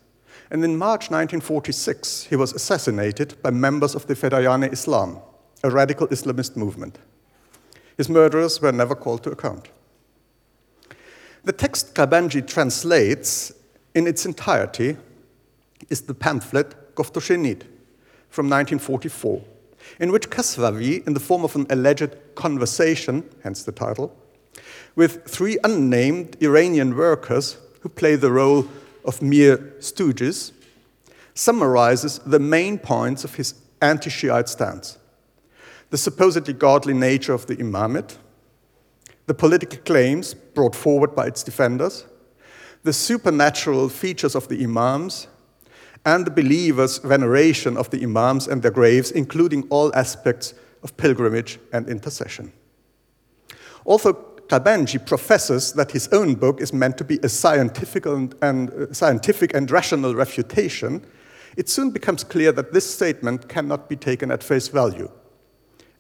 And 0.51 0.65
in 0.65 0.79
March 0.79 1.11
1946, 1.11 2.25
he 2.25 2.37
was 2.37 2.55
assassinated 2.55 3.41
by 3.43 3.51
members 3.51 3.95
of 3.95 4.07
the 4.07 4.15
Fedayeen 4.15 4.73
Islam, 4.73 5.19
a 5.63 5.71
radical 5.71 6.09
Islamist 6.09 6.57
movement. 6.57 6.99
His 7.97 8.09
murderers 8.09 8.61
were 8.63 8.73
never 8.73 8.95
called 8.95 9.23
to 9.25 9.31
account. 9.31 9.69
The 11.49 11.55
text 11.55 11.95
Qabanji 11.95 12.47
translates 12.47 13.55
in 13.95 14.07
its 14.07 14.27
entirety 14.27 14.99
is 15.89 16.03
the 16.03 16.13
pamphlet 16.13 16.95
Gofto 16.95 17.23
Shenid 17.23 17.63
from 18.29 18.51
1944, 18.51 19.43
in 19.99 20.13
which 20.13 20.29
Kasravi, 20.29 21.07
in 21.07 21.15
the 21.15 21.21
form 21.21 21.45
of 21.45 21.57
an 21.57 21.67
alleged 21.71 22.11
conversation, 22.35 23.27
hence 23.45 23.63
the 23.63 23.73
title, 23.73 24.15
with 24.95 25.25
three 25.25 25.57
unnamed 25.65 26.37
Iranian 26.43 26.95
workers 26.95 27.57
who 27.81 27.89
play 27.89 28.15
the 28.15 28.31
role 28.31 28.69
of 29.07 29.23
mere 29.23 29.57
stooges, 29.79 30.53
summarizes 31.33 32.19
the 32.27 32.39
main 32.39 32.77
points 32.77 33.25
of 33.25 33.37
his 33.37 33.55
anti 33.81 34.11
Shiite 34.11 34.51
stance. 34.51 34.99
The 35.89 35.97
supposedly 35.97 36.53
godly 36.53 36.93
nature 36.93 37.33
of 37.33 37.47
the 37.47 37.57
imamate, 37.57 38.19
the 39.29 39.35
political 39.35 39.79
claims 39.81 40.33
brought 40.33 40.75
forward 40.75 41.15
by 41.15 41.27
its 41.27 41.43
defenders, 41.43 42.07
the 42.83 42.93
supernatural 42.95 43.91
features 43.91 44.35
of 44.35 44.49
the 44.49 44.65
imams, 44.65 45.29
and 46.07 46.27
the 46.27 46.31
believers' 46.31 46.99
veneration 46.99 47.77
of 47.77 47.91
the 47.91 48.03
imams 48.03 48.49
and 48.49 48.63
their 48.63 48.71
graves, 48.71 49.11
including 49.11 49.69
all 49.69 49.95
aspects 49.95 50.55
of 50.83 50.97
pilgrimage 50.97 51.59
and 51.75 51.89
intercession. 51.91 52.51
Although 53.85 54.15
Qabanji 54.49 55.05
professes 55.05 55.75
that 55.75 55.93
his 55.93 56.09
own 56.09 56.35
book 56.35 56.63
is 56.63 56.73
meant 56.73 56.97
to 56.97 57.05
be 57.05 57.19
a 57.23 57.29
scientific 57.29 58.07
and, 58.07 58.35
and 58.41 58.71
uh, 58.71 58.93
scientific 58.95 59.55
and 59.55 59.71
rational 59.71 60.15
refutation, 60.15 61.05
it 61.59 61.69
soon 61.69 61.91
becomes 61.91 62.25
clear 62.25 62.53
that 62.53 62.73
this 62.73 62.89
statement 62.89 63.47
cannot 63.47 63.91
be 63.91 63.97
taken 63.97 64.31
at 64.31 64.43
face 64.43 64.69
value, 64.69 65.11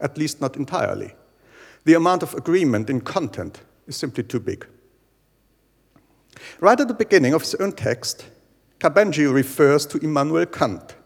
at 0.01 0.17
least 0.17 0.41
not 0.41 0.57
entirely. 0.57 1.12
The 1.88 1.94
amount 1.94 2.22
of 2.22 2.35
agreement 2.35 2.90
in 2.90 3.01
content 3.01 3.62
is 3.87 3.96
simply 3.96 4.22
too 4.22 4.40
big. 4.40 4.66
Right 6.61 6.79
at 6.79 6.87
the 6.87 6.92
beginning 6.92 7.33
of 7.33 7.40
his 7.40 7.55
own 7.55 7.72
text, 7.72 8.27
Qabanji 8.79 9.33
refers 9.33 9.87
to 9.87 9.98
Immanuel 10.05 10.44
Kant 10.44 10.96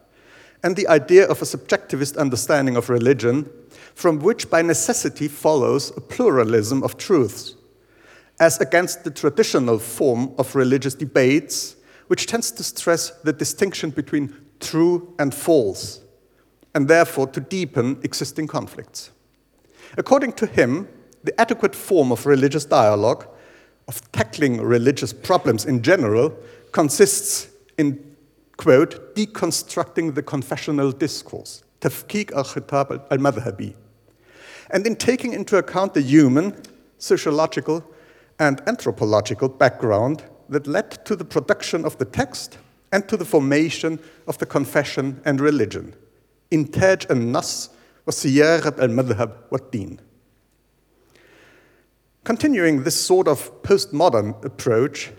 and 0.65 0.75
the 0.75 0.89
idea 0.89 1.29
of 1.29 1.41
a 1.41 1.45
subjectivist 1.45 2.17
understanding 2.17 2.75
of 2.75 2.91
religion, 2.91 3.49
from 3.95 4.19
which 4.19 4.51
by 4.51 4.61
necessity 4.61 5.29
follows 5.29 5.97
a 5.97 6.01
pluralism 6.01 6.83
of 6.83 6.97
truths, 6.97 7.55
as 8.41 8.61
against 8.61 9.05
the 9.05 9.13
traditional 9.13 9.79
form 9.79 10.35
of 10.37 10.57
religious 10.57 10.95
debates, 10.95 11.77
which 12.09 12.27
tends 12.27 12.51
to 12.51 12.65
stress 12.65 13.11
the 13.23 13.33
distinction 13.33 13.91
between 13.91 14.35
true 14.59 15.15
and 15.21 15.33
false, 15.33 16.01
and 16.75 16.89
therefore 16.89 17.29
to 17.29 17.39
deepen 17.39 18.01
existing 18.03 18.49
conflicts. 18.49 19.13
According 19.97 20.33
to 20.35 20.47
him, 20.47 20.89
the 21.25 21.39
adequate 21.41 21.75
form 21.75 22.11
of 22.13 22.27
religious 22.27 22.65
dialogue, 22.65 23.27
of 23.89 24.01
tackling 24.13 24.61
religious 24.61 25.13
problems 25.13 25.65
in 25.65 25.83
general, 25.83 26.35
consists 26.73 27.49
in, 27.79 28.17
quote, 28.57 29.15
deconstructing 29.15 30.15
the 30.15 30.23
confessional 30.23 30.93
discourse, 30.93 31.63
tafkik 31.81 32.33
al-khitab 32.33 33.07
al-madhhabi, 33.11 33.75
and 34.71 34.87
in 34.87 34.97
taking 34.97 35.33
into 35.33 35.57
account 35.57 35.95
the 35.95 36.01
human, 36.01 36.57
sociological, 36.99 37.85
and 38.39 38.63
anthropological 38.67 39.49
background 39.49 40.25
that 40.49 40.67
led 40.67 41.05
to 41.05 41.15
the 41.15 41.25
production 41.25 41.85
of 41.85 41.99
the 41.99 42.05
text 42.05 42.59
and 42.93 43.09
to 43.09 43.17
the 43.17 43.25
formation 43.25 43.99
of 44.27 44.39
the 44.39 44.47
confession 44.47 45.21
and 45.25 45.41
religion. 45.41 45.95
Intaj 46.51 47.09
and 47.09 47.33
Nas 47.33 47.71
وصياغة 48.07 48.85
المذهب 48.85 49.33
والدين. 49.51 49.99
Continuing 52.25 52.85
this 52.85 52.95
sort 52.95 53.27
of 53.27 53.63
postmodern 53.63 54.45
approach, 54.45 55.11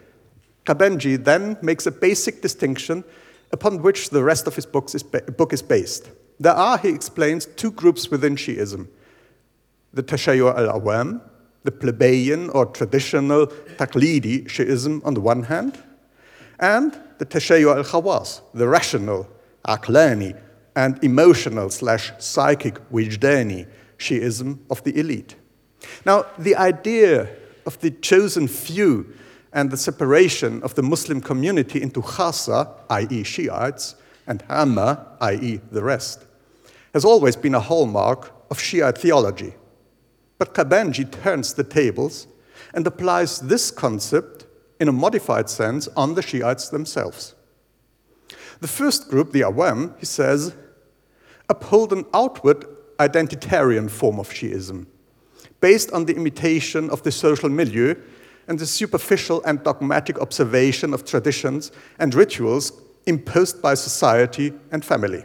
Qabanji 0.66 1.22
then 1.22 1.58
makes 1.62 1.86
a 1.86 1.92
basic 1.92 2.42
distinction 2.42 3.04
upon 3.52 3.82
which 3.82 4.10
the 4.10 4.24
rest 4.24 4.48
of 4.48 4.56
his 4.56 4.66
books 4.66 4.96
is 4.96 5.04
book 5.04 5.52
is 5.54 5.62
based. 5.62 6.10
There 6.40 6.54
are, 6.54 6.78
he 6.78 6.90
explains, 6.90 7.46
two 7.46 7.72
groups 7.72 8.10
within 8.10 8.36
Shiism 8.36 8.88
the 9.94 10.02
Tashayyur 10.02 10.58
al 10.58 10.82
Awam, 10.82 11.22
the 11.64 11.72
plebeian 11.72 12.50
or 12.50 12.66
traditional 12.66 13.48
Taqlidi 13.78 14.46
Shiism 14.46 15.06
on 15.06 15.14
the 15.14 15.22
one 15.22 15.44
hand, 15.44 15.78
and 16.60 17.00
the 17.20 17.26
Tashayyur 17.26 17.78
al 17.78 17.84
Khawas, 17.84 18.42
the 18.54 18.68
rational 18.68 19.28
Aqlani 19.68 20.40
and 20.76 21.04
emotional 21.04 21.70
slash 21.70 22.12
psychic 22.20 22.76
Wijdani 22.92 23.68
Shiism 23.98 24.60
of 24.70 24.84
the 24.84 24.98
elite. 25.00 25.36
Now, 26.06 26.26
the 26.38 26.56
idea 26.56 27.30
of 27.66 27.80
the 27.80 27.92
chosen 27.92 28.48
few 28.48 29.14
and 29.52 29.70
the 29.70 29.78
separation 29.78 30.64
of 30.64 30.76
the 30.76 30.84
Muslim 30.84 31.22
community 31.22 31.82
into 31.82 32.02
Khasa, 32.02 32.70
i.e., 32.90 33.24
Shiites, 33.24 33.96
and 34.26 34.44
Amma, 34.50 35.06
i.e., 35.22 35.62
the 35.72 35.84
rest, 35.84 36.26
has 36.94 37.06
always 37.06 37.36
been 37.36 37.56
a 37.56 37.60
hallmark 37.60 38.32
of 38.50 38.60
Shiite 38.60 38.98
theology. 38.98 39.54
But 40.38 40.54
Qabanji 40.54 41.12
turns 41.24 41.54
the 41.54 41.64
tables 41.64 42.28
and 42.74 42.86
applies 42.88 43.40
this 43.40 43.70
concept 43.72 44.46
in 44.80 44.88
a 44.88 44.92
modified 44.92 45.50
sense 45.50 45.88
on 45.96 46.16
the 46.16 46.22
Shiites 46.22 46.70
themselves. 46.70 47.36
The 48.60 48.68
first 48.68 49.10
group, 49.10 49.32
the 49.32 49.42
Awam, 49.42 49.98
he 50.00 50.06
says, 50.06 50.56
uphold 51.50 51.94
an 51.94 52.06
outward 52.14 52.66
identitarian 53.00 53.90
form 53.90 54.20
of 54.20 54.30
Shiism, 54.30 54.86
based 55.62 55.92
on 55.92 56.06
the 56.06 56.16
imitation 56.16 56.90
of 56.90 57.04
the 57.04 57.12
social 57.12 57.50
milieu 57.50 57.96
and 58.48 58.60
the 58.60 58.66
superficial 58.66 59.42
and 59.44 59.64
dogmatic 59.64 60.20
observation 60.20 60.94
of 60.94 61.06
traditions 61.06 61.72
and 62.00 62.14
rituals 62.14 62.72
imposed 63.06 63.62
by 63.62 63.74
society 63.74 64.54
and 64.72 64.84
family. 64.84 65.24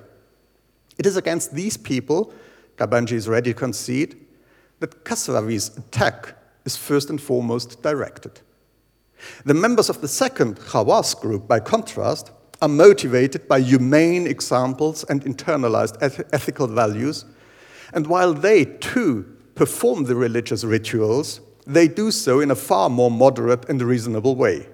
It 0.99 1.07
is 1.07 1.17
against 1.17 1.55
these 1.55 1.77
people, 1.77 2.33
Qabanji 2.77 3.13
is 3.13 3.29
ready 3.29 3.53
to 3.53 3.59
concede, 3.59 4.17
that 4.81 5.05
Kasravi's 5.05 5.77
attack 5.77 6.35
is 6.65 6.77
first 6.77 7.11
and 7.11 7.21
foremost 7.21 7.83
directed. 7.83 8.41
The 9.45 9.55
members 9.55 9.91
of 9.91 10.01
the 10.01 10.09
second 10.09 10.57
Khawas 10.57 11.21
group, 11.21 11.49
by 11.49 11.61
contrast, 11.61 12.31
are 12.61 12.69
motivated 12.69 13.47
by 13.47 13.61
humane 13.61 14.27
examples 14.27 15.05
and 15.05 15.25
internalized 15.25 15.97
ethical 16.33 16.67
values, 16.67 17.25
and 17.93 18.07
while 18.07 18.35
they 18.35 18.65
too 18.65 19.37
perform 19.55 20.05
the 20.05 20.17
religious 20.17 20.65
rituals, 20.65 21.41
they 21.67 21.87
do 21.87 22.11
so 22.11 22.41
in 22.41 22.51
a 22.51 22.57
far 22.57 22.89
more 22.89 23.11
moderate 23.11 23.69
and 23.69 23.81
reasonable 23.83 24.35
way. 24.35 24.69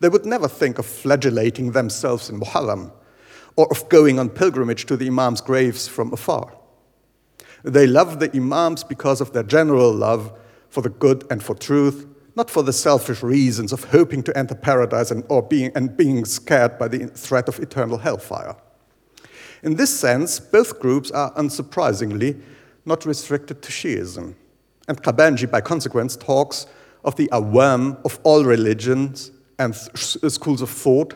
They 0.00 0.08
would 0.08 0.24
never 0.24 0.48
think 0.48 0.78
of 0.78 0.86
flagellating 0.86 1.72
themselves 1.72 2.30
in 2.30 2.40
Muharram 2.40 2.92
or 3.56 3.68
of 3.70 3.88
going 3.88 4.18
on 4.18 4.30
pilgrimage 4.30 4.86
to 4.86 4.96
the 4.96 5.08
Imam's 5.08 5.40
graves 5.40 5.86
from 5.86 6.12
afar. 6.12 6.54
They 7.62 7.86
love 7.86 8.18
the 8.18 8.34
Imams 8.34 8.82
because 8.84 9.20
of 9.20 9.32
their 9.32 9.42
general 9.42 9.92
love 9.92 10.32
for 10.70 10.80
the 10.80 10.88
good 10.88 11.26
and 11.30 11.42
for 11.42 11.54
truth, 11.54 12.06
not 12.36 12.50
for 12.50 12.62
the 12.62 12.72
selfish 12.72 13.22
reasons 13.22 13.72
of 13.72 13.84
hoping 13.84 14.22
to 14.22 14.36
enter 14.36 14.54
paradise 14.54 15.10
and, 15.10 15.24
or 15.28 15.42
being, 15.42 15.72
and 15.74 15.96
being 15.96 16.24
scared 16.24 16.78
by 16.78 16.88
the 16.88 17.06
threat 17.08 17.48
of 17.48 17.58
eternal 17.58 17.98
hellfire. 17.98 18.56
In 19.62 19.76
this 19.76 19.98
sense, 19.98 20.40
both 20.40 20.80
groups 20.80 21.10
are 21.10 21.32
unsurprisingly 21.34 22.40
not 22.84 23.04
restricted 23.04 23.62
to 23.62 23.70
Shiism. 23.70 24.34
And 24.88 25.02
Qabanji, 25.02 25.50
by 25.50 25.60
consequence, 25.60 26.16
talks 26.16 26.66
of 27.04 27.16
the 27.16 27.28
awam 27.28 28.02
of 28.04 28.18
all 28.22 28.44
religions 28.44 29.30
and 29.58 29.74
schools 29.74 30.62
of 30.62 30.70
thought 30.70 31.14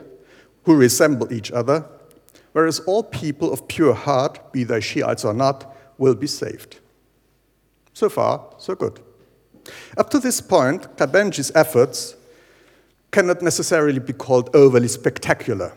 who 0.63 0.75
resemble 0.75 1.31
each 1.33 1.51
other, 1.51 1.85
whereas 2.53 2.79
all 2.81 3.03
people 3.03 3.51
of 3.51 3.67
pure 3.67 3.93
heart, 3.93 4.51
be 4.53 4.63
they 4.63 4.79
Shiites 4.79 5.25
or 5.25 5.33
not, 5.33 5.75
will 5.97 6.15
be 6.15 6.27
saved. 6.27 6.79
So 7.93 8.09
far, 8.09 8.53
so 8.57 8.75
good. 8.75 9.01
Up 9.97 10.09
to 10.11 10.19
this 10.19 10.41
point, 10.41 10.83
Qabanji's 10.97 11.51
efforts 11.55 12.15
cannot 13.11 13.41
necessarily 13.41 13.99
be 13.99 14.13
called 14.13 14.49
overly 14.55 14.87
spectacular, 14.87 15.73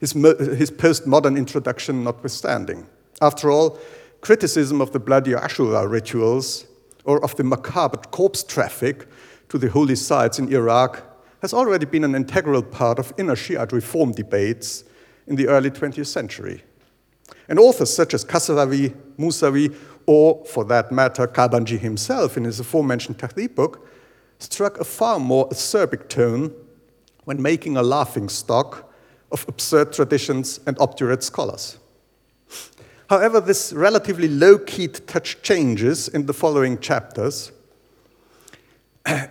his, 0.00 0.12
his 0.12 0.70
postmodern 0.70 1.36
introduction 1.36 2.04
notwithstanding. 2.04 2.86
After 3.20 3.50
all, 3.50 3.78
criticism 4.20 4.80
of 4.80 4.92
the 4.92 4.98
bloody 4.98 5.32
Ashura 5.32 5.88
rituals 5.88 6.66
or 7.04 7.22
of 7.24 7.36
the 7.36 7.44
macabre 7.44 7.98
corpse 8.10 8.42
traffic 8.42 9.06
to 9.48 9.58
the 9.58 9.70
holy 9.70 9.94
sites 9.94 10.38
in 10.38 10.52
Iraq 10.52 11.02
has 11.40 11.54
already 11.54 11.86
been 11.86 12.04
an 12.04 12.14
integral 12.14 12.62
part 12.62 12.98
of 12.98 13.12
inner 13.16 13.36
Shiite 13.36 13.72
reform 13.72 14.12
debates 14.12 14.84
in 15.26 15.36
the 15.36 15.48
early 15.48 15.70
20th 15.70 16.06
century. 16.06 16.64
And 17.48 17.58
authors 17.58 17.94
such 17.94 18.14
as 18.14 18.24
Kasravi, 18.24 18.94
Musawi, 19.18 19.74
or 20.06 20.44
for 20.44 20.64
that 20.64 20.92
matter, 20.92 21.26
Qabanji 21.26 21.78
himself 21.78 22.36
in 22.36 22.44
his 22.44 22.60
aforementioned 22.60 23.18
Tahdhib 23.18 23.54
book, 23.54 23.88
struck 24.38 24.78
a 24.78 24.84
far 24.84 25.18
more 25.18 25.48
acerbic 25.48 26.08
tone 26.08 26.54
when 27.24 27.42
making 27.42 27.76
a 27.76 27.82
laughing 27.82 28.28
stock 28.28 28.92
of 29.32 29.44
absurd 29.48 29.92
traditions 29.92 30.60
and 30.66 30.78
obdurate 30.78 31.22
scholars. 31.22 31.78
However, 33.08 33.40
this 33.40 33.72
relatively 33.72 34.28
low 34.28 34.58
keyed 34.58 35.06
touch 35.06 35.42
changes 35.42 36.08
in 36.08 36.26
the 36.26 36.32
following 36.32 36.78
chapters, 36.78 37.52
uh, 39.06 39.26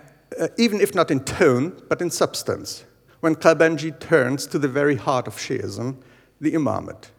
even 0.58 0.80
if 0.80 0.94
not 0.94 1.10
in 1.10 1.20
tone, 1.20 1.80
but 1.88 2.00
in 2.00 2.10
substance, 2.10 2.84
when 3.20 3.34
Qabanji 3.34 3.98
turns 3.98 4.46
to 4.46 4.58
the 4.58 4.68
very 4.68 4.96
heart 4.96 5.26
of 5.26 5.36
Shiism, 5.36 5.96
the 6.40 6.52
imamate. 6.52 7.10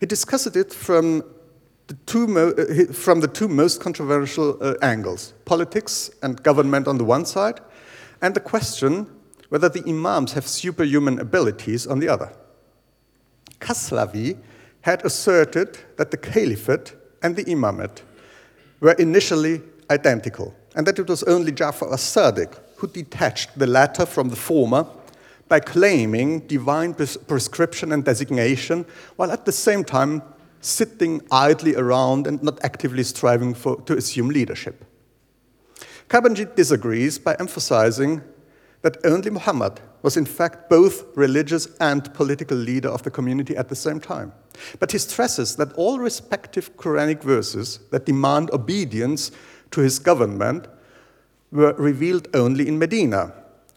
He 0.00 0.06
discusses 0.06 0.56
it 0.56 0.72
from 0.72 1.22
the 1.88 1.94
two, 2.06 2.38
uh, 2.38 2.92
from 2.92 3.20
the 3.20 3.28
two 3.28 3.48
most 3.48 3.80
controversial 3.80 4.56
uh, 4.62 4.74
angles 4.82 5.34
politics 5.44 6.10
and 6.22 6.42
government 6.42 6.86
on 6.86 6.98
the 6.98 7.04
one 7.04 7.24
side, 7.24 7.60
and 8.22 8.34
the 8.34 8.40
question 8.40 9.06
whether 9.48 9.68
the 9.68 9.82
imams 9.88 10.34
have 10.34 10.46
superhuman 10.46 11.18
abilities 11.18 11.86
on 11.86 11.98
the 11.98 12.08
other. 12.08 12.30
Kasravi 13.60 14.36
had 14.82 15.04
asserted 15.04 15.78
that 15.96 16.10
the 16.10 16.18
caliphate 16.18 16.94
and 17.22 17.34
the 17.34 17.44
imamate 17.44 18.02
were 18.80 18.92
initially 18.92 19.62
identical, 19.90 20.54
and 20.76 20.86
that 20.86 20.98
it 20.98 21.08
was 21.08 21.22
only 21.22 21.50
Jafar 21.50 21.92
as-Sadiq 21.92 22.54
who 22.76 22.86
detached 22.86 23.58
the 23.58 23.66
latter 23.66 24.06
from 24.06 24.28
the 24.28 24.36
former 24.36 24.86
by 25.48 25.58
claiming 25.58 26.40
divine 26.40 26.94
prescription 26.94 27.92
and 27.92 28.04
designation, 28.04 28.84
while 29.16 29.32
at 29.32 29.46
the 29.46 29.52
same 29.52 29.82
time 29.82 30.22
sitting 30.60 31.22
idly 31.30 31.74
around 31.74 32.26
and 32.26 32.42
not 32.42 32.58
actively 32.64 33.02
striving 33.02 33.54
for, 33.54 33.80
to 33.82 33.96
assume 33.96 34.28
leadership. 34.28 34.84
Qabanji 36.08 36.54
disagrees 36.54 37.18
by 37.18 37.36
emphasizing 37.38 38.22
that 38.82 38.96
only 39.04 39.30
Muhammad 39.30 39.80
was 40.02 40.16
in 40.16 40.24
fact 40.24 40.70
both 40.70 41.04
religious 41.16 41.68
and 41.80 42.12
political 42.14 42.56
leader 42.56 42.88
of 42.88 43.02
the 43.02 43.10
community 43.10 43.56
at 43.56 43.68
the 43.68 43.76
same 43.76 44.00
time. 44.00 44.32
But 44.78 44.92
he 44.92 44.98
stresses 44.98 45.56
that 45.56 45.72
all 45.74 45.98
respective 45.98 46.76
Quranic 46.76 47.22
verses 47.22 47.80
that 47.90 48.06
demand 48.06 48.50
obedience 48.52 49.30
to 49.72 49.80
his 49.80 49.98
government 49.98 50.66
were 51.50 51.74
revealed 51.74 52.28
only 52.34 52.68
in 52.68 52.78
Medina, 52.78 53.32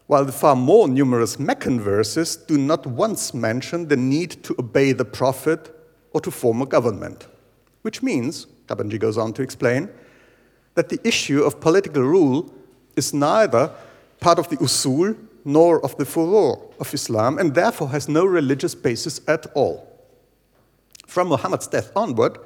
while 0.07 0.25
the 0.25 0.31
far 0.31 0.55
more 0.55 0.87
numerous 0.87 1.39
Meccan 1.39 1.79
verses 1.79 2.35
do 2.35 2.57
not 2.57 2.85
once 2.85 3.33
mention 3.33 3.87
the 3.87 3.97
need 3.97 4.43
to 4.43 4.55
obey 4.59 4.91
the 4.91 5.05
Prophet 5.05 5.73
or 6.13 6.21
to 6.21 6.31
form 6.31 6.61
a 6.61 6.65
government. 6.65 7.27
Which 7.81 8.03
means, 8.03 8.47
Qabanji 8.67 8.99
goes 8.99 9.17
on 9.17 9.33
to 9.33 9.41
explain, 9.41 9.89
that 10.75 10.89
the 10.89 10.99
issue 11.03 11.43
of 11.43 11.59
political 11.59 12.03
rule 12.03 12.53
is 12.95 13.13
neither 13.13 13.71
part 14.19 14.39
of 14.39 14.49
the 14.49 14.57
usul 14.57 15.17
nor 15.43 15.83
of 15.83 15.97
the 15.97 16.05
furu 16.05 16.61
of 16.79 16.93
Islam, 16.93 17.37
and 17.39 17.55
therefore 17.55 17.89
has 17.89 18.07
no 18.07 18.25
religious 18.25 18.75
basis 18.75 19.19
at 19.27 19.47
all. 19.55 19.87
From 21.07 21.29
Muhammad's 21.29 21.67
death 21.67 21.91
onward, 21.95 22.37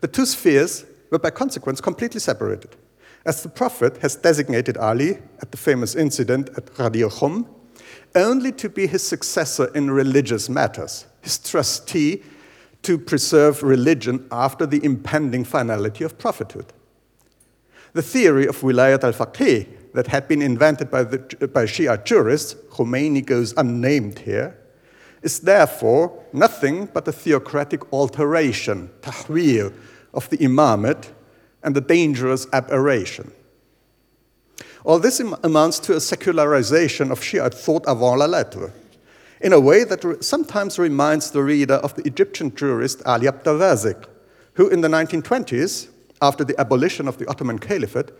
the 0.00 0.08
two 0.08 0.26
spheres 0.26 0.84
were 1.10 1.18
by 1.18 1.30
consequence 1.30 1.80
completely 1.80 2.20
separated. 2.20 2.76
As 3.24 3.42
the 3.42 3.48
Prophet 3.48 3.98
has 3.98 4.16
designated 4.16 4.76
Ali 4.78 5.18
at 5.40 5.50
the 5.50 5.56
famous 5.56 5.94
incident 5.94 6.48
at 6.56 6.66
Ghadir 6.74 7.10
Khum, 7.10 7.46
only 8.14 8.50
to 8.52 8.68
be 8.68 8.86
his 8.86 9.02
successor 9.06 9.66
in 9.74 9.90
religious 9.90 10.48
matters, 10.48 11.06
his 11.20 11.38
trustee 11.38 12.22
to 12.82 12.98
preserve 12.98 13.62
religion 13.62 14.26
after 14.30 14.66
the 14.66 14.82
impending 14.84 15.44
finality 15.44 16.04
of 16.04 16.18
prophethood. 16.18 16.72
The 17.92 18.02
theory 18.02 18.46
of 18.46 18.60
wilayat 18.60 19.04
al-faqih 19.04 19.66
that 19.94 20.06
had 20.06 20.28
been 20.28 20.42
invented 20.42 20.90
by, 20.90 21.02
the, 21.02 21.18
by 21.48 21.64
Shia 21.64 22.04
jurists, 22.04 22.54
Khomeini 22.70 23.24
goes 23.24 23.52
unnamed 23.56 24.20
here, 24.20 24.56
is 25.22 25.40
therefore 25.40 26.24
nothing 26.32 26.86
but 26.86 27.06
a 27.08 27.12
theocratic 27.12 27.92
alteration, 27.92 28.90
tahwir, 29.02 29.72
of 30.14 30.28
the 30.30 30.38
imamate 30.38 31.08
and 31.62 31.76
a 31.76 31.80
dangerous 31.80 32.46
aberration. 32.52 33.32
All 34.84 34.98
this 34.98 35.20
amounts 35.20 35.78
to 35.80 35.96
a 35.96 36.00
secularization 36.00 37.10
of 37.10 37.22
Shiite 37.22 37.54
thought 37.54 37.84
avant 37.86 38.18
la 38.18 38.26
lettre, 38.26 38.72
in 39.40 39.52
a 39.52 39.60
way 39.60 39.84
that 39.84 40.22
sometimes 40.22 40.78
reminds 40.78 41.30
the 41.30 41.42
reader 41.42 41.74
of 41.74 41.94
the 41.94 42.06
Egyptian 42.06 42.54
jurist 42.54 43.02
Ali 43.06 43.28
Abdel 43.28 43.58
who 44.54 44.68
in 44.68 44.80
the 44.80 44.88
1920s, 44.88 45.88
after 46.20 46.44
the 46.44 46.58
abolition 46.60 47.08
of 47.08 47.18
the 47.18 47.26
Ottoman 47.28 47.58
Caliphate, 47.58 48.10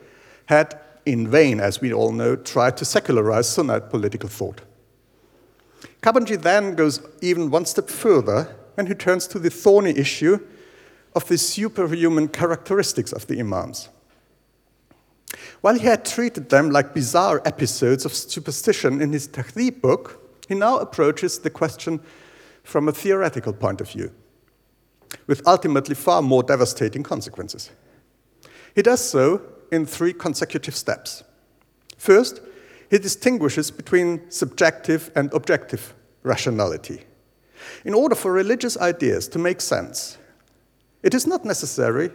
had 0.47 0.79
in 1.05 1.29
vain, 1.29 1.61
as 1.61 1.81
we 1.81 1.93
all 1.93 2.13
know, 2.13 2.37
tried 2.37 2.77
to 2.79 2.85
secularize 2.85 3.49
Sunnite 3.49 3.91
political 3.91 4.29
thought. 4.29 4.63
Qabanji 6.03 6.41
then 6.41 6.75
goes 6.75 7.01
even 7.21 7.51
one 7.51 7.67
step 7.67 7.89
further 7.89 8.57
when 8.75 8.87
he 8.87 8.95
turns 8.95 9.27
to 9.27 9.39
the 9.39 9.51
thorny 9.51 9.91
issue 9.91 10.39
of 11.15 11.27
the 11.29 11.37
superhuman 11.37 12.29
characteristics 12.29 13.13
of 13.13 13.27
the 13.27 13.39
Imams. 13.39 13.89
While 15.61 15.79
he 15.79 15.87
had 15.87 16.05
treated 16.05 16.49
them 16.49 16.71
like 16.71 16.95
bizarre 16.95 17.43
episodes 17.45 18.05
of 18.05 18.15
superstition 18.15 19.03
in 19.03 19.13
his 19.13 19.29
Tahdhib 19.29 19.81
book, 19.81 20.21
he 20.51 20.57
now 20.57 20.79
approaches 20.79 21.39
the 21.39 21.49
question 21.49 22.01
from 22.65 22.89
a 22.89 22.93
theoretical 22.93 23.53
point 23.53 23.81
of 23.81 23.89
view, 23.89 24.11
with 25.29 25.47
ultimately 25.47 25.95
far 25.95 26.23
more 26.23 26.43
devastating 26.43 27.05
consequences. 27.05 27.71
He 28.75 28.83
does 28.83 29.01
so 29.01 29.43
in 29.71 29.87
three 29.87 30.13
consecutive 30.13 30.75
steps. 30.75 31.23
First, 31.97 32.41
he 32.91 32.99
distinguishes 32.99 33.71
between 33.71 34.29
subjective 34.29 35.13
and 35.15 35.33
objective 35.33 35.95
rationality. 36.25 37.05
In 37.85 37.95
order 37.95 38.17
for 38.17 38.33
religious 38.33 38.77
ideas 38.77 39.29
to 39.29 39.39
make 39.39 39.61
sense, 39.61 40.19
it 41.05 41.15
is 41.15 41.29
not 41.29 41.45
necessary 41.45 42.11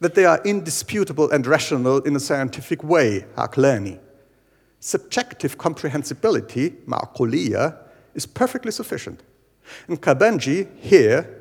that 0.00 0.14
they 0.14 0.24
are 0.24 0.40
indisputable 0.42 1.30
and 1.30 1.46
rational 1.46 1.98
in 1.98 2.16
a 2.16 2.20
scientific 2.20 2.82
way, 2.82 3.26
aqlani. 3.36 3.98
Subjective 4.86 5.56
comprehensibility, 5.56 6.68
ma'quliya, 6.86 7.74
is 8.14 8.26
perfectly 8.26 8.70
sufficient. 8.70 9.22
And 9.88 9.98
Qabanji 9.98 10.68
here 10.78 11.40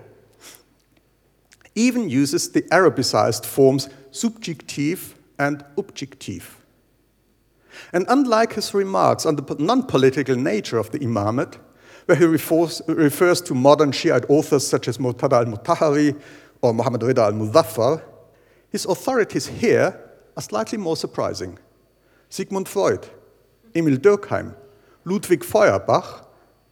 even 1.75 2.09
uses 2.09 2.49
the 2.49 2.61
Arabicized 2.71 3.45
forms 3.45 3.89
subjective 4.11 5.15
and 5.37 5.61
objective. 5.77 6.63
And 7.91 8.05
unlike 8.07 8.53
his 8.53 8.73
remarks 8.73 9.25
on 9.25 9.35
the 9.35 9.55
non 9.59 9.83
political 9.87 10.37
nature 10.37 10.77
of 10.77 10.91
the 10.91 10.99
imamate, 10.99 11.57
where 12.05 12.15
he 12.15 12.23
refers, 12.23 12.81
refers 12.87 13.41
to 13.41 13.53
modern 13.53 13.91
Shiite 13.91 14.23
authors 14.29 14.65
such 14.65 14.87
as 14.87 14.99
Murtada 14.99 15.45
al 15.45 15.45
Mutahari 15.47 16.17
or 16.61 16.73
Muhammad 16.73 17.01
Rida 17.01 17.25
al 17.25 17.33
Muzaffar, 17.33 18.03
his 18.69 18.85
authorities 18.85 19.47
here 19.47 19.99
are 20.37 20.41
slightly 20.41 20.77
more 20.77 20.95
surprising. 20.95 21.59
Sigmund 22.29 22.69
Freud, 22.69 23.09
Emil 23.75 23.97
Durkheim, 23.97 24.55
Ludwig 25.05 25.43
Feuerbach, 25.43 26.27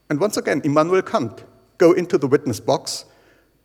and 0.09 0.19
once 0.19 0.37
again 0.37 0.61
Immanuel 0.63 1.01
Kant 1.01 1.43
go 1.77 1.93
into 1.93 2.17
the 2.17 2.27
witness 2.27 2.59
box 2.59 3.05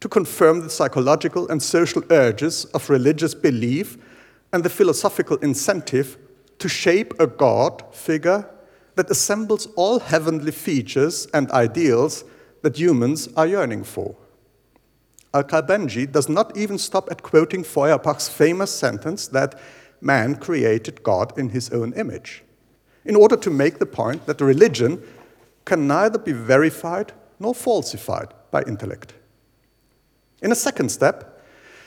to 0.00 0.08
confirm 0.08 0.60
the 0.60 0.70
psychological 0.70 1.48
and 1.48 1.62
social 1.62 2.02
urges 2.10 2.64
of 2.66 2.90
religious 2.90 3.34
belief 3.34 3.98
and 4.52 4.64
the 4.64 4.70
philosophical 4.70 5.36
incentive 5.38 6.18
to 6.58 6.68
shape 6.68 7.12
a 7.20 7.26
God 7.26 7.82
figure 7.92 8.48
that 8.94 9.10
assembles 9.10 9.66
all 9.76 9.98
heavenly 9.98 10.52
features 10.52 11.26
and 11.34 11.50
ideals 11.50 12.24
that 12.62 12.78
humans 12.78 13.28
are 13.36 13.46
yearning 13.46 13.84
for. 13.84 14.16
Al 15.34 15.44
Qabanji 15.44 16.10
does 16.10 16.28
not 16.28 16.56
even 16.56 16.78
stop 16.78 17.10
at 17.10 17.22
quoting 17.22 17.62
Feuerbach's 17.62 18.28
famous 18.28 18.70
sentence 18.70 19.28
that 19.28 19.58
man 20.00 20.36
created 20.36 21.02
God 21.02 21.38
in 21.38 21.50
his 21.50 21.70
own 21.70 21.92
image, 21.92 22.42
in 23.06 23.16
order 23.16 23.36
to 23.36 23.50
make 23.50 23.78
the 23.78 23.86
point 23.86 24.26
that 24.26 24.40
religion 24.40 25.02
can 25.64 25.86
neither 25.86 26.18
be 26.18 26.32
verified 26.32 27.12
nor 27.38 27.54
falsified 27.54 28.34
by 28.50 28.62
intellect. 28.62 29.14
In 30.42 30.52
a 30.52 30.56
second 30.56 30.90
step, 30.90 31.42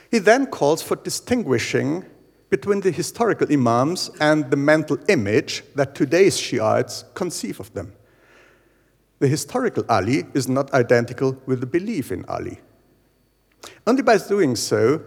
he 0.10 0.20
then 0.20 0.48
calls 0.48 0.82
for 0.82 0.96
distinguishing 0.96 2.06
between 2.50 2.82
the 2.82 2.92
historical 2.92 3.52
Imams 3.52 4.10
and 4.20 4.50
the 4.50 4.58
mental 4.58 4.98
image 5.08 5.64
that 5.76 5.94
today's 5.94 6.38
Shiites 6.38 7.04
conceive 7.14 7.60
of 7.60 7.72
them. 7.74 7.94
The 9.20 9.28
historical 9.28 9.84
Ali 9.88 10.24
is 10.34 10.48
not 10.48 10.74
identical 10.74 11.38
with 11.46 11.60
the 11.60 11.68
belief 11.68 12.12
in 12.12 12.26
Ali. 12.26 12.60
Only 13.86 14.02
by 14.02 14.18
doing 14.18 14.56
so, 14.56 15.02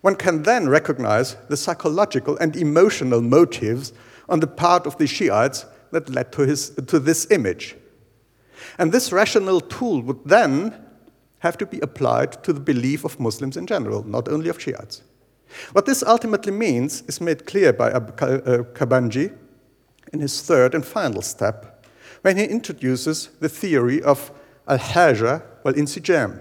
one 0.00 0.14
can 0.14 0.42
then 0.42 0.68
recognize 0.68 1.36
the 1.48 1.56
psychological 1.56 2.36
and 2.38 2.56
emotional 2.56 3.20
motives 3.20 3.92
on 4.28 4.40
the 4.40 4.46
part 4.46 4.86
of 4.86 4.96
the 4.98 5.06
Shiites 5.06 5.66
that 5.90 6.08
led 6.08 6.32
to, 6.32 6.42
his, 6.42 6.70
to 6.70 6.98
this 6.98 7.30
image. 7.30 7.76
And 8.78 8.92
this 8.92 9.12
rational 9.12 9.60
tool 9.60 10.02
would 10.02 10.24
then 10.24 10.74
have 11.38 11.58
to 11.58 11.66
be 11.66 11.78
applied 11.80 12.42
to 12.44 12.52
the 12.52 12.60
belief 12.60 13.04
of 13.04 13.20
Muslims 13.20 13.56
in 13.56 13.66
general, 13.66 14.02
not 14.04 14.28
only 14.28 14.48
of 14.48 14.60
Shiites. 14.60 15.02
What 15.72 15.86
this 15.86 16.02
ultimately 16.02 16.52
means 16.52 17.02
is 17.02 17.20
made 17.20 17.46
clear 17.46 17.72
by 17.72 17.90
Qabanji 17.90 19.30
uh, 19.30 19.34
in 20.12 20.20
his 20.20 20.42
third 20.42 20.74
and 20.74 20.84
final 20.84 21.22
step, 21.22 21.86
when 22.22 22.36
he 22.36 22.44
introduces 22.44 23.28
the 23.40 23.48
theory 23.48 24.02
of 24.02 24.32
al-haja 24.66 25.42
wal-insijam. 25.62 26.40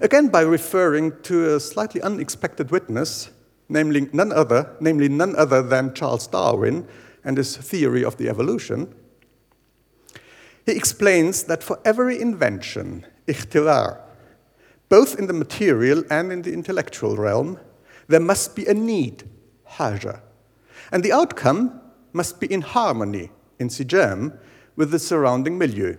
Again, 0.00 0.28
by 0.28 0.42
referring 0.42 1.12
to 1.22 1.54
a 1.54 1.60
slightly 1.60 2.00
unexpected 2.02 2.70
witness, 2.70 3.30
namely 3.70 4.08
none 4.12 4.32
other, 4.32 4.76
namely 4.80 5.08
none 5.08 5.34
other 5.36 5.62
than 5.62 5.94
Charles 5.94 6.26
Darwin 6.26 6.86
and 7.24 7.36
his 7.36 7.56
theory 7.56 8.04
of 8.04 8.16
the 8.16 8.28
evolution, 8.28 8.94
he 10.66 10.72
explains 10.72 11.44
that 11.44 11.62
for 11.62 11.78
every 11.84 12.20
invention, 12.20 13.06
ikhtirar, 13.26 14.00
both 14.88 15.18
in 15.18 15.26
the 15.26 15.32
material 15.32 16.04
and 16.10 16.32
in 16.32 16.42
the 16.42 16.52
intellectual 16.52 17.16
realm, 17.16 17.58
there 18.08 18.20
must 18.20 18.56
be 18.56 18.66
a 18.66 18.74
need, 18.74 19.22
haja. 19.64 20.20
And 20.92 21.02
the 21.02 21.12
outcome 21.12 21.80
must 22.12 22.40
be 22.40 22.52
in 22.52 22.62
harmony, 22.62 23.30
in 23.58 23.68
insijam, 23.68 24.36
with 24.74 24.90
the 24.90 24.98
surrounding 24.98 25.58
milieu. 25.58 25.96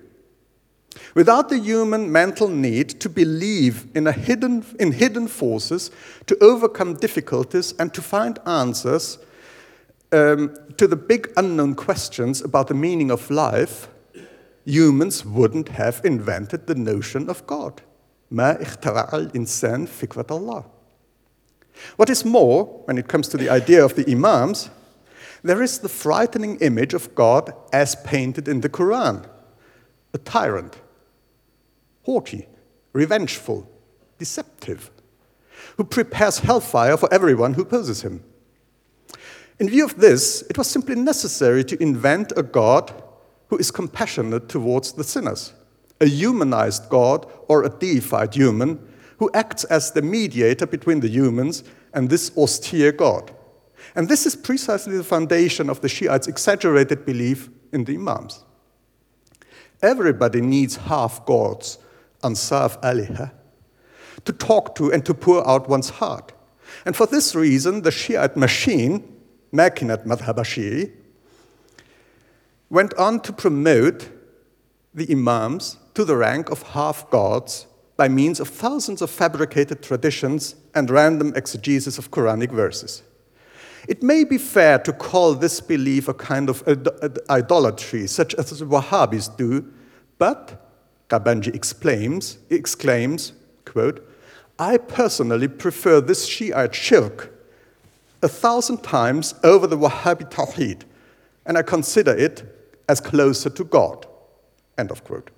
Without 1.15 1.49
the 1.49 1.59
human 1.59 2.11
mental 2.11 2.49
need 2.49 3.01
to 3.01 3.09
believe 3.09 3.87
in, 3.95 4.07
a 4.07 4.13
hidden, 4.13 4.65
in 4.79 4.93
hidden 4.93 5.29
forces, 5.29 5.91
to 6.27 6.37
overcome 6.43 6.95
difficulties, 6.95 7.75
and 7.79 7.93
to 7.95 8.03
find 8.03 8.39
answers 8.47 9.19
um, 10.13 10.57
to 10.77 10.87
the 10.87 10.97
big 10.97 11.33
unknown 11.37 11.75
questions 11.75 12.43
about 12.43 12.69
the 12.69 12.75
meaning 12.75 13.11
of 13.11 13.31
life, 13.31 13.89
humans 14.65 15.25
wouldn't 15.25 15.69
have 15.71 16.01
invented 16.05 16.67
the 16.67 16.75
notion 16.75 17.29
of 17.29 17.47
God. 17.47 17.83
ما 18.31 18.63
اخترع 18.63 19.11
الإنسان 19.13 19.87
فكرة 19.87 20.27
الله. 20.31 20.65
What 21.97 22.11
is 22.11 22.25
more, 22.25 22.65
when 22.87 22.99
it 22.99 23.07
comes 23.07 23.29
to 23.29 23.37
the 23.37 23.51
idea 23.51 23.85
of 23.85 23.95
the 23.95 24.11
Imams, 24.11 24.71
there 25.43 25.63
is 25.63 25.79
the 25.79 25.89
frightening 25.89 26.57
image 26.57 26.95
of 26.95 27.15
God 27.15 27.53
as 27.73 27.95
painted 27.97 28.49
in 28.49 28.63
the 28.63 28.69
Quran 28.69 29.27
a 30.14 30.18
tyrant, 30.18 30.78
haughty, 32.04 32.48
revengeful, 32.94 33.70
deceptive, 34.18 34.92
who 35.78 35.84
prepares 35.84 36.40
hellfire 36.40 36.98
for 36.98 37.12
everyone 37.14 37.54
who 37.54 37.62
opposes 37.62 38.02
him. 38.02 38.24
In 39.60 39.70
view 39.70 39.86
of 39.86 39.98
this, 39.98 40.42
it 40.50 40.58
was 40.58 40.68
simply 40.68 40.96
necessary 40.96 41.64
to 41.66 41.82
invent 41.82 42.34
a 42.36 42.44
God 42.44 42.92
who 43.48 43.58
is 43.58 43.70
compassionate 43.70 44.50
towards 44.50 44.94
the 44.94 45.04
sinners, 45.04 45.54
a 46.00 46.08
humanized 46.08 46.90
God 46.90 47.32
or 47.48 47.64
a 47.64 47.70
deified 47.70 48.34
human 48.34 48.80
who 49.20 49.30
acts 49.34 49.64
as 49.66 49.92
the 49.92 50.02
mediator 50.02 50.66
between 50.66 51.00
the 51.00 51.08
humans 51.08 51.64
and 51.94 52.10
this 52.10 52.36
austere 52.36 52.92
God. 52.92 53.32
And 53.96 54.10
this 54.10 54.26
is 54.26 54.36
precisely 54.36 54.98
the 54.98 55.04
foundation 55.04 55.70
of 55.70 55.82
the 55.82 55.90
Shiites' 55.90 56.28
exaggerated 56.28 57.06
belief 57.06 57.50
in 57.72 57.84
the 57.84 57.96
Imams. 57.96 58.44
Everybody 59.82 60.42
needs 60.42 60.76
half 60.76 61.26
gods, 61.26 61.80
ansaf 62.24 62.82
aliha, 62.82 63.32
to 64.26 64.34
talk 64.34 64.76
to 64.76 64.92
and 64.92 65.06
to 65.06 65.14
pour 65.14 65.48
out 65.48 65.68
one's 65.68 65.90
heart. 65.90 66.34
And 66.86 66.96
for 66.96 67.06
this 67.06 67.36
reason, 67.36 67.82
the 67.82 67.92
Shiite 67.92 68.38
machine, 68.38 69.18
Makinat 69.54 70.06
Madhab 70.06 70.92
went 72.70 72.94
on 72.94 73.20
to 73.22 73.34
promote 73.34 74.10
the 74.94 75.12
Imams 75.12 75.78
to 75.94 76.06
the 76.06 76.16
rank 76.16 76.50
of 76.50 76.62
half 76.62 77.10
gods 77.10 77.68
by 77.98 78.08
means 78.08 78.40
of 78.40 78.48
thousands 78.48 79.02
of 79.02 79.10
fabricated 79.10 79.84
traditions 79.84 80.56
and 80.74 80.90
random 80.90 81.34
exegesis 81.36 81.98
of 81.98 82.12
Quranic 82.12 82.52
verses. 82.52 83.04
It 83.88 84.04
may 84.04 84.24
be 84.24 84.38
fair 84.38 84.80
to 84.80 84.94
call 84.94 85.34
this 85.34 85.60
belief 85.60 86.08
a 86.08 86.14
kind 86.14 86.50
of 86.50 86.64
idolatry, 87.30 88.08
such 88.08 88.36
as 88.36 88.60
the 88.60 88.66
Wahhabis 88.66 89.36
do, 89.36 89.66
but, 90.18 90.70
Qabanji 91.10 91.54
exclaims, 91.56 92.38
exclaims 92.50 93.34
quote, 93.66 94.08
I 94.60 94.78
personally 94.78 95.48
prefer 95.48 96.02
this 96.02 96.26
Shiite 96.28 96.76
shirk 96.76 97.34
a 98.22 98.28
thousand 98.28 98.84
times 98.84 99.34
over 99.44 99.66
the 99.66 99.78
Wahhabi 99.78 100.30
Tawheed, 100.30 100.84
and 101.46 101.58
I 101.58 101.64
consider 101.64 102.16
it 102.16 102.44
as 102.88 103.00
closer 103.00 103.50
to 103.50 103.64
God. 103.64 104.06
End 104.78 104.92
of 104.92 105.04
quote. 105.04 105.32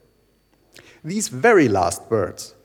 These 1.03 1.29
very 1.29 1.69
last 1.69 2.01
words 2.09 2.55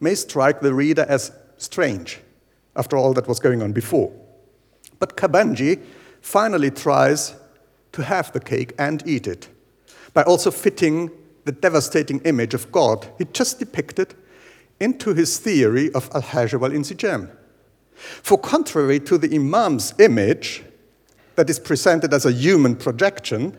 may 0.00 0.14
strike 0.14 0.60
the 0.60 0.74
reader 0.74 1.06
as 1.08 1.32
strange 1.56 2.20
after 2.74 2.96
all 2.96 3.14
that 3.14 3.28
was 3.28 3.40
going 3.40 3.62
on 3.62 3.72
before. 3.72 4.12
But 4.98 5.16
Qabanji 5.16 5.82
finally 6.20 6.70
tries 6.70 7.34
to 7.92 8.02
have 8.02 8.32
the 8.32 8.40
cake 8.40 8.72
and 8.78 9.02
eat 9.06 9.26
it 9.26 9.48
by 10.12 10.22
also 10.22 10.50
fitting 10.50 11.10
the 11.44 11.52
devastating 11.52 12.20
image 12.20 12.54
of 12.54 12.72
God 12.72 13.06
he 13.18 13.24
just 13.32 13.58
depicted 13.58 14.14
into 14.80 15.14
his 15.14 15.38
theory 15.38 15.92
of 15.92 16.10
al-hajj 16.14 16.54
wal-insijam. 16.54 17.30
For 17.94 18.38
contrary 18.38 19.00
to 19.00 19.16
the 19.16 19.28
Imam's 19.28 19.94
image 19.98 20.64
that 21.36 21.48
is 21.48 21.58
presented 21.58 22.12
as 22.12 22.26
a 22.26 22.32
human 22.32 22.76
projection, 22.76 23.56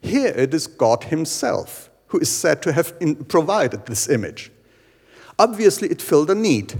here 0.00 0.32
it 0.36 0.54
is 0.54 0.66
God 0.66 1.04
Himself 1.04 1.90
who 2.08 2.18
is 2.18 2.30
said 2.30 2.62
to 2.62 2.72
have 2.72 2.94
provided 3.28 3.86
this 3.86 4.08
image. 4.08 4.50
Obviously, 5.38 5.88
it 5.88 6.02
filled 6.02 6.30
a 6.30 6.34
need, 6.34 6.74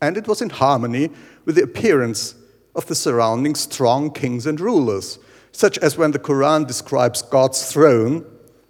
and 0.00 0.16
it 0.16 0.28
was 0.28 0.42
in 0.42 0.50
harmony 0.50 1.10
with 1.44 1.56
the 1.56 1.62
appearance 1.62 2.34
of 2.74 2.86
the 2.86 2.94
surrounding 2.94 3.54
strong 3.54 4.10
kings 4.10 4.46
and 4.46 4.60
rulers, 4.60 5.18
such 5.52 5.78
as 5.78 5.96
when 5.96 6.12
the 6.12 6.18
Quran 6.18 6.66
describes 6.66 7.22
God's 7.22 7.70
throne 7.70 8.24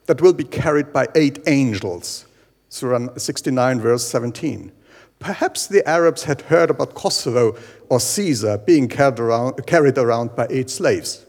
that 0.06 0.20
will 0.20 0.32
be 0.32 0.44
carried 0.44 0.92
by 0.92 1.06
eight 1.14 1.38
angels, 1.46 2.26
Surah 2.68 3.16
69, 3.16 3.80
verse 3.80 4.06
17. 4.08 4.72
Perhaps 5.18 5.68
the 5.68 5.88
Arabs 5.88 6.24
had 6.24 6.42
heard 6.42 6.70
about 6.70 6.94
Kisra 6.94 7.56
or 7.88 8.00
Caesar 8.00 8.58
being 8.58 8.88
carried 8.88 9.20
around, 9.20 9.66
carried 9.66 9.96
around 9.96 10.34
by 10.34 10.48
eight 10.50 10.68
slaves. 10.68 11.24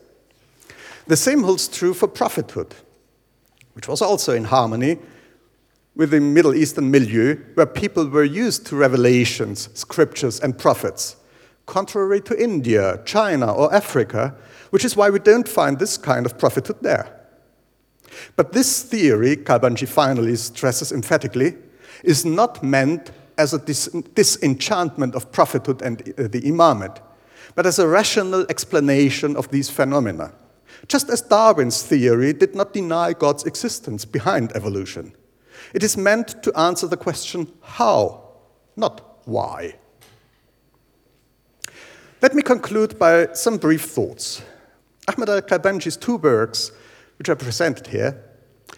The 1.05 1.17
same 1.17 1.43
holds 1.43 1.67
true 1.67 1.93
for 1.93 2.07
prophethood, 2.07 2.73
which 3.73 3.87
was 3.87 4.01
also 4.01 4.33
in 4.33 4.45
harmony 4.45 4.97
with 5.95 6.09
the 6.09 6.19
Middle 6.19 6.55
Eastern 6.55 6.89
milieu, 6.89 7.35
where 7.53 7.67
people 7.67 8.07
were 8.07 8.23
used 8.23 8.65
to 8.67 8.75
revelations, 8.75 9.69
scriptures, 9.75 10.39
and 10.39 10.57
prophets, 10.57 11.17
contrary 11.65 12.21
to 12.21 12.41
India, 12.41 13.01
China, 13.05 13.53
or 13.53 13.73
Africa, 13.73 14.35
which 14.71 14.85
is 14.85 14.95
why 14.95 15.09
we 15.09 15.19
don't 15.19 15.47
find 15.47 15.79
this 15.79 15.97
kind 15.97 16.25
of 16.25 16.37
prophethood 16.37 16.77
there. 16.81 17.19
But 18.35 18.53
this 18.53 18.83
theory, 18.83 19.37
Qabanji 19.37 19.87
finally 19.87 20.35
stresses 20.35 20.91
emphatically, 20.91 21.55
is 22.03 22.25
not 22.25 22.63
meant 22.63 23.11
as 23.37 23.53
a 23.53 23.59
dis 23.59 23.87
disenchantment 24.13 25.15
of 25.15 25.31
prophethood 25.31 25.81
and 25.81 26.01
uh, 26.01 26.27
the 26.27 26.41
imamate, 26.41 26.99
but 27.55 27.65
as 27.65 27.79
a 27.79 27.87
rational 27.87 28.45
explanation 28.49 29.35
of 29.35 29.49
these 29.49 29.69
phenomena. 29.69 30.33
Just 30.87 31.09
as 31.09 31.21
Darwin's 31.21 31.81
theory 31.83 32.33
did 32.33 32.55
not 32.55 32.73
deny 32.73 33.13
God's 33.13 33.45
existence 33.45 34.05
behind 34.05 34.51
evolution, 34.55 35.13
it 35.73 35.83
is 35.83 35.97
meant 35.97 36.43
to 36.43 36.57
answer 36.57 36.87
the 36.87 36.97
question 36.97 37.51
how, 37.61 38.21
not 38.75 39.21
why. 39.25 39.75
Let 42.23 42.35
me 42.35 42.41
conclude 42.41 42.97
by 42.97 43.33
some 43.33 43.57
brief 43.57 43.81
thoughts. 43.81 44.41
Ahmed 45.09 45.27
al 45.27 45.41
Qabanji's 45.41 45.97
two 45.97 46.15
works, 46.15 46.71
which 47.19 47.27
are 47.27 47.35
presented 47.35 47.87
here, 47.87 48.17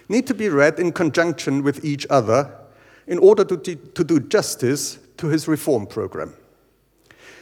need 0.09 0.25
to 0.25 0.33
be 0.33 0.49
read 0.49 0.79
in 0.79 0.91
conjunction 0.91 1.61
with 1.61 1.85
each 1.85 2.07
other 2.09 2.51
in 3.05 3.19
order 3.19 3.45
to, 3.45 3.57
to 3.75 4.03
do 4.03 4.19
justice 4.19 4.97
to 5.17 5.27
his 5.27 5.47
reform 5.47 5.85
program. 5.85 6.33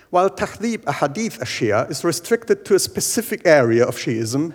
While 0.09 0.29
Tahdib 0.29 0.79
Ahadith 0.79 1.39
Ashia 1.39 1.89
is 1.89 2.03
restricted 2.03 2.65
to 2.65 2.75
a 2.75 2.79
specific 2.79 3.43
area 3.45 3.85
of 3.85 3.95
Shiism, 3.95 4.53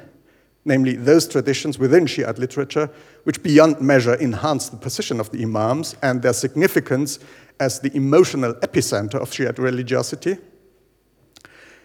namely 0.67 0.97
those 0.97 1.27
traditions 1.27 1.79
within 1.79 2.07
Shiite 2.07 2.39
literature 2.39 2.91
which 3.25 3.43
beyond 3.43 3.81
measure 3.81 4.17
enhance 4.17 4.69
the 4.69 4.77
position 4.77 5.19
of 5.19 5.31
the 5.31 5.43
Imams 5.45 5.97
and 6.03 6.21
their 6.21 6.35
significance 6.35 7.19
as 7.59 7.81
the 7.81 7.97
emotional 7.97 8.53
epicenter 8.57 9.15
of 9.15 9.33
Shiite 9.33 9.59
religiosity, 9.59 10.37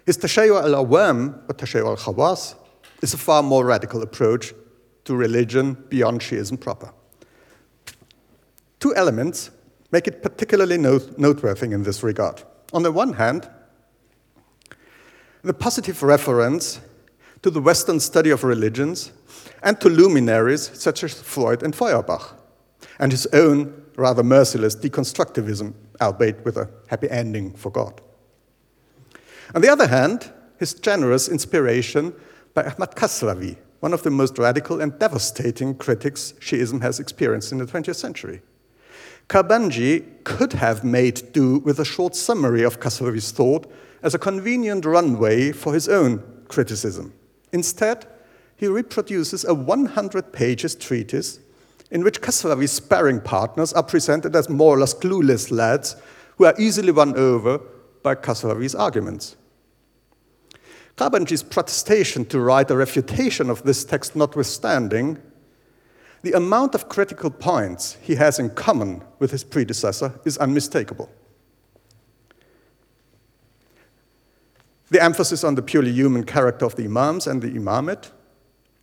his 0.05 0.17
Tashayu 0.17 0.61
al-Awam, 0.61 1.49
or 1.49 1.53
Tashayu 1.53 1.85
al-Khawas, 1.85 2.55
is 3.01 3.13
a 3.13 3.17
far 3.17 3.43
more 3.43 3.65
radical 3.65 4.01
approach 4.01 4.53
to 5.05 5.15
religion 5.15 5.73
beyond 5.89 6.21
Shiism 6.21 6.59
proper. 6.59 6.93
Two 8.79 8.95
elements 8.95 9.51
make 9.91 10.07
it 10.07 10.21
particularly 10.21 10.77
note 10.77 11.17
noteworthy 11.17 11.71
in 11.71 11.83
this 11.83 12.03
regard. 12.03 12.43
On 12.73 12.83
the 12.83 12.91
one 12.91 13.13
hand, 13.13 13.49
the 15.43 15.53
positive 15.53 16.01
reference 16.01 16.79
to 17.41 17.49
the 17.49 17.61
Western 17.61 17.99
study 17.99 18.29
of 18.29 18.43
religions 18.43 19.11
and 19.61 19.79
to 19.81 19.89
luminaries 19.89 20.71
such 20.73 21.03
as 21.03 21.21
Freud 21.21 21.63
and 21.63 21.75
Feuerbach, 21.75 22.33
and 22.99 23.11
his 23.11 23.25
own 23.27 23.83
rather 23.95 24.23
merciless 24.23 24.75
deconstructivism, 24.75 25.73
albeit 26.01 26.43
with 26.45 26.57
a 26.57 26.69
happy 26.87 27.09
ending 27.09 27.53
for 27.53 27.69
God. 27.69 28.01
On 29.55 29.61
the 29.61 29.69
other 29.69 29.87
hand, 29.87 30.31
his 30.57 30.73
generous 30.73 31.29
inspiration 31.29 32.13
by 32.55 32.63
Ahmad 32.63 32.95
Kasravi, 32.95 33.57
one 33.81 33.93
of 33.93 34.01
the 34.01 34.09
most 34.09 34.39
radical 34.39 34.81
and 34.81 34.97
devastating 34.97 35.75
critics 35.75 36.33
Shiism 36.39 36.81
has 36.81 36.99
experienced 36.99 37.51
in 37.51 37.59
the 37.59 37.65
20th 37.65 37.95
century. 37.95 38.41
Qabanji 39.29 40.23
could 40.23 40.53
have 40.53 40.83
made 40.83 41.31
do 41.33 41.59
with 41.59 41.79
a 41.79 41.85
short 41.85 42.15
summary 42.15 42.63
of 42.63 42.79
Kasravi's 42.79 43.31
thought 43.31 43.71
as 44.01 44.15
a 44.15 44.19
convenient 44.19 44.85
runway 44.85 45.51
for 45.51 45.73
his 45.73 45.87
own 45.87 46.23
criticism. 46.47 47.13
Instead, 47.51 48.07
he 48.57 48.67
reproduces 48.67 49.45
a 49.45 49.53
100 49.53 50.33
pages 50.33 50.73
treatise 50.73 51.39
in 51.91 52.03
which 52.03 52.21
Kasravi's 52.21 52.71
sparring 52.71 53.21
partners 53.21 53.71
are 53.71 53.83
presented 53.83 54.35
as 54.35 54.49
more 54.49 54.75
or 54.75 54.79
less 54.79 54.95
clueless 54.95 55.51
lads 55.51 55.95
who 56.37 56.45
are 56.45 56.55
easily 56.57 56.91
won 56.91 57.15
over 57.15 57.59
by 58.01 58.15
Kasravi's 58.15 58.73
arguments. 58.73 59.35
Qabanji's 60.97 61.43
protestation 61.43 62.25
to 62.25 62.39
write 62.39 62.69
a 62.69 62.75
refutation 62.75 63.49
of 63.49 63.63
this 63.63 63.83
text 63.83 64.15
notwithstanding, 64.15 65.17
the 66.21 66.33
amount 66.33 66.75
of 66.75 66.87
critical 66.87 67.29
points 67.29 67.97
he 68.01 68.15
has 68.15 68.39
in 68.39 68.49
common 68.51 69.03
with 69.19 69.31
his 69.31 69.43
predecessor 69.43 70.19
is 70.23 70.37
unmistakable. 70.37 71.09
The 74.89 75.03
emphasis 75.03 75.43
on 75.43 75.55
the 75.55 75.63
purely 75.63 75.91
human 75.91 76.23
character 76.23 76.65
of 76.65 76.75
the 76.75 76.85
Imams 76.85 77.25
and 77.25 77.41
the 77.41 77.49
Imamate, 77.49 78.11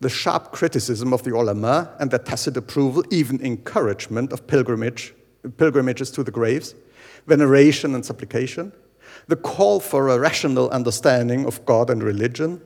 the 0.01 0.09
sharp 0.09 0.51
criticism 0.51 1.13
of 1.13 1.23
the 1.23 1.33
ulama 1.33 1.95
and 1.99 2.11
their 2.11 2.19
tacit 2.19 2.57
approval, 2.57 3.03
even 3.11 3.39
encouragement 3.41 4.33
of 4.33 4.45
pilgrimage, 4.45 5.13
pilgrimages 5.57 6.11
to 6.11 6.23
the 6.23 6.31
graves, 6.31 6.75
veneration 7.27 7.95
and 7.95 8.05
supplication, 8.05 8.73
the 9.27 9.35
call 9.35 9.79
for 9.79 10.09
a 10.09 10.19
rational 10.19 10.69
understanding 10.69 11.45
of 11.45 11.65
God 11.65 11.89
and 11.89 12.03
religion, 12.03 12.61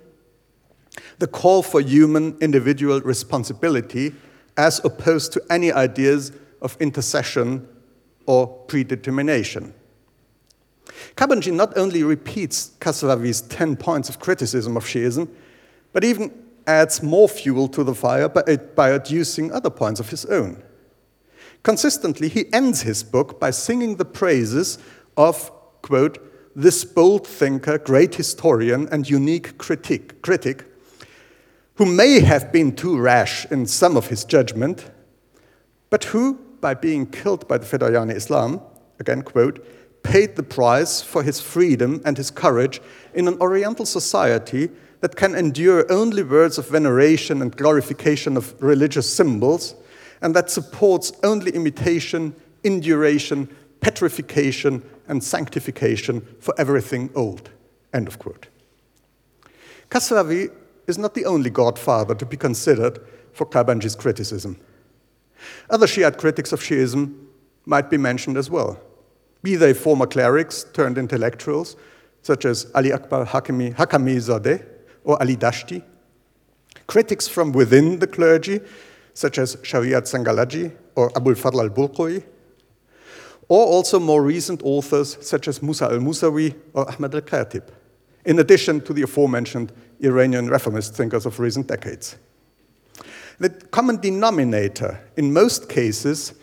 the 1.19 1.27
call 1.27 1.61
for 1.61 1.81
human 1.81 2.37
individual 2.39 3.01
responsibility 3.01 4.13
as 4.57 4.83
opposed 4.85 5.33
to 5.33 5.43
any 5.49 5.71
ideas 5.71 6.31
of 6.61 6.77
intercession 6.79 7.67
or 8.25 8.47
predetermination. 8.47 9.73
Qabanji 11.15 11.53
not 11.53 11.77
only 11.77 12.03
repeats 12.03 12.71
Kasravi's 12.79 13.41
10 13.41 13.75
points 13.77 14.09
of 14.09 14.19
criticism 14.19 14.77
of 14.77 14.85
Shiism, 14.85 15.29
but 15.93 16.03
even 16.03 16.31
adds 16.67 17.03
more 17.03 17.29
fuel 17.29 17.67
to 17.69 17.83
the 17.83 17.93
fire 17.93 18.27
by, 18.27 18.41
by 18.75 18.91
adducing 18.91 19.51
other 19.51 19.69
points 19.69 19.99
of 19.99 20.09
his 20.09 20.25
own. 20.25 20.61
Consistently, 21.63 22.27
he 22.27 22.51
ends 22.53 22.81
his 22.81 23.03
book 23.03 23.39
by 23.39 23.51
singing 23.51 23.95
the 23.95 24.05
praises 24.05 24.77
of, 25.17 25.51
quote, 25.81 26.24
this 26.55 26.85
bold 26.85 27.27
thinker, 27.27 27.77
great 27.77 28.15
historian, 28.15 28.87
and 28.91 29.09
unique 29.09 29.57
critic, 29.57 30.21
critic 30.21 30.65
who 31.75 31.85
may 31.85 32.21
have 32.21 32.51
been 32.51 32.73
too 32.73 32.97
rash 32.97 33.45
in 33.51 33.65
some 33.65 33.97
of 33.97 34.07
his 34.07 34.23
judgment, 34.23 34.89
but 35.89 36.05
who, 36.05 36.35
by 36.61 36.73
being 36.73 37.05
killed 37.05 37.47
by 37.47 37.57
the 37.57 37.65
Fedayeen 37.65 38.13
Islam, 38.13 38.61
again 38.99 39.21
quote, 39.21 39.65
paid 40.03 40.35
the 40.35 40.43
price 40.43 41.01
for 41.01 41.23
his 41.23 41.41
freedom 41.41 42.01
and 42.05 42.15
his 42.15 42.31
courage 42.31 42.79
in 43.13 43.27
an 43.27 43.37
Oriental 43.39 43.85
society 43.85 44.69
that 45.01 45.15
can 45.15 45.35
endure 45.35 45.91
only 45.91 46.23
words 46.23 46.57
of 46.57 46.69
veneration 46.69 47.41
and 47.41 47.55
glorification 47.57 48.37
of 48.37 48.55
religious 48.63 49.11
symbols, 49.13 49.75
and 50.21 50.33
that 50.35 50.49
supports 50.49 51.11
only 51.23 51.51
imitation, 51.51 52.33
induration, 52.63 53.49
petrification, 53.85 54.81
and 55.07 55.23
sanctification 55.23 56.19
for 56.39 56.55
everything 56.57 57.07
old. 57.13 57.51
End 57.93 58.07
of 58.07 58.17
quote. 58.17 58.47
Kasravi 59.91 60.51
is 60.87 60.97
not 60.97 61.13
the 61.13 61.23
only 61.25 61.51
godfather 61.51 62.15
to 62.15 62.25
be 62.25 62.35
considered 62.35 62.99
for 63.31 63.45
Qabanji's 63.45 63.95
criticism. 63.95 64.57
Other 65.69 65.85
Shiite 65.85 66.17
critics 66.17 66.51
of 66.51 66.61
Shiism 66.61 67.13
might 67.67 67.91
be 67.91 67.97
mentioned 67.97 68.37
as 68.37 68.49
well, 68.49 68.79
be 69.43 69.55
they 69.55 69.71
former 69.75 70.07
clerics 70.07 70.65
turned 70.73 70.97
intellectuals, 70.97 71.75
such 72.23 72.43
as 72.45 72.65
Ali 72.73 72.91
Akbar 72.91 73.23
Hakami, 73.23 73.75
Hakami 73.75 74.15
Zadeh 74.15 74.65
or 75.03 75.21
Ali 75.21 75.37
Dashti, 75.37 75.83
critics 76.87 77.27
from 77.27 77.51
within 77.51 77.99
the 77.99 78.07
clergy, 78.07 78.61
such 79.13 79.37
as 79.37 79.57
Shariat 79.57 80.05
Sangalaji 80.11 80.75
or 80.95 81.11
Abul 81.15 81.35
Fadl 81.35 81.61
al 81.61 81.69
or 83.47 83.65
also 83.65 83.99
more 83.99 84.23
recent 84.23 84.61
authors 84.63 85.17
such 85.21 85.47
as 85.47 85.61
Musa 85.61 85.85
al 85.85 85.99
Musawi 85.99 86.55
or 86.73 86.89
Ahmad 86.89 87.13
al 87.13 87.21
Khatib, 87.21 87.63
in 88.25 88.39
addition 88.39 88.81
to 88.81 88.93
the 88.93 89.03
aforementioned 89.03 89.71
Iranian 90.01 90.47
reformist 90.47 90.95
thinkers 90.95 91.25
of 91.25 91.39
recent 91.39 91.67
decades. 91.67 92.17
The 93.39 93.49
common 93.49 93.97
denominator 93.97 94.99
in 95.17 95.33
most 95.33 95.69
cases 95.69 96.33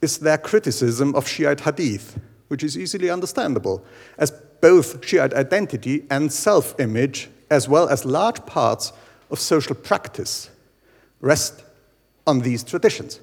is 0.00 0.18
their 0.18 0.38
criticism 0.38 1.14
of 1.14 1.26
Shiite 1.26 1.60
hadith, 1.60 2.18
which 2.48 2.62
is 2.62 2.76
easily 2.76 3.08
understandable, 3.10 3.84
as 4.18 4.30
both 4.60 5.04
Shiite 5.04 5.34
identity 5.34 6.04
and 6.10 6.32
self 6.32 6.78
image, 6.78 7.30
as 7.50 7.68
well 7.68 7.88
as 7.88 8.04
large 8.04 8.44
parts 8.46 8.92
of 9.30 9.40
social 9.40 9.74
practice, 9.74 10.50
rest 11.20 11.64
on 12.26 12.40
these 12.40 12.62
traditions 12.62 13.20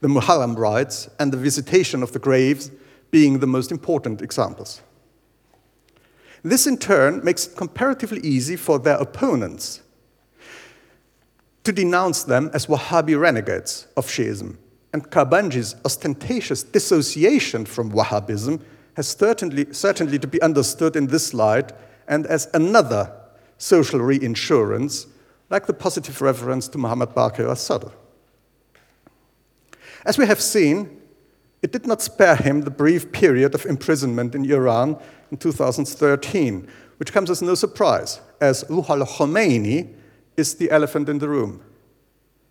the 0.00 0.08
Muharram 0.08 0.56
rites, 0.56 1.08
and 1.18 1.32
the 1.32 1.36
visitation 1.36 2.02
of 2.02 2.12
the 2.12 2.18
graves 2.18 2.70
being 3.10 3.38
the 3.38 3.46
most 3.46 3.70
important 3.70 4.22
examples. 4.22 4.82
This, 6.42 6.66
in 6.66 6.78
turn, 6.78 7.24
makes 7.24 7.46
it 7.46 7.56
comparatively 7.56 8.20
easy 8.20 8.56
for 8.56 8.78
their 8.78 8.96
opponents 8.96 9.82
to 11.64 11.72
denounce 11.72 12.22
them 12.22 12.50
as 12.54 12.66
Wahhabi 12.66 13.18
renegades 13.18 13.88
of 13.96 14.06
Shiism. 14.06 14.56
And 14.92 15.10
Qabanji's 15.10 15.74
ostentatious 15.84 16.62
dissociation 16.62 17.66
from 17.66 17.90
Wahhabism 17.90 18.60
has 18.94 19.08
certainly, 19.08 19.72
certainly 19.72 20.18
to 20.18 20.26
be 20.26 20.40
understood 20.40 20.94
in 20.94 21.08
this 21.08 21.34
light 21.34 21.72
and 22.06 22.24
as 22.26 22.48
another 22.54 23.12
social 23.58 23.98
reinsurance, 23.98 25.06
like 25.50 25.66
the 25.66 25.74
positive 25.74 26.22
reference 26.22 26.68
to 26.68 26.78
Muhammad 26.78 27.10
Baqir 27.10 27.50
as-Sadr. 27.50 27.90
As 30.06 30.16
we 30.16 30.26
have 30.26 30.40
seen, 30.40 31.00
it 31.62 31.72
did 31.72 31.84
not 31.84 32.00
spare 32.00 32.36
him 32.36 32.60
the 32.60 32.70
brief 32.70 33.10
period 33.10 33.56
of 33.56 33.66
imprisonment 33.66 34.36
in 34.36 34.48
Iran 34.48 34.96
in 35.32 35.36
2013, 35.36 36.68
which 36.98 37.12
comes 37.12 37.28
as 37.28 37.42
no 37.42 37.56
surprise, 37.56 38.20
as 38.40 38.62
Ruhollah 38.70 39.08
Khomeini 39.08 39.92
is 40.36 40.54
the 40.54 40.70
elephant 40.70 41.08
in 41.08 41.18
the 41.18 41.28
room, 41.28 41.60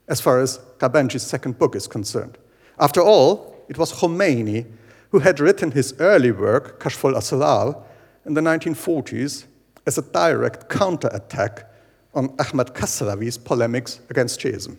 as 0.10 0.20
far 0.20 0.42
as 0.42 0.60
Qabanji's 0.80 1.24
second 1.24 1.58
book 1.58 1.78
is 1.78 1.88
concerned. 1.88 2.38
After 2.78 3.02
all, 3.02 3.66
it 3.70 3.78
was 3.78 3.94
Khomeini 3.94 4.66
who 5.12 5.20
had 5.20 5.40
written 5.40 5.72
his 5.72 5.94
early 6.00 6.32
work, 6.32 6.78
Kashf 6.82 7.06
al-Asrar, 7.06 7.82
in 8.26 8.34
the 8.34 8.42
1940s 8.42 9.46
as 9.88 9.98
a 9.98 10.02
direct 10.02 10.68
counterattack 10.68 11.72
on 12.14 12.36
Ahmad 12.38 12.74
Kasravi's 12.74 13.38
polemics 13.38 14.02
against 14.10 14.42
Shiism. 14.42 14.76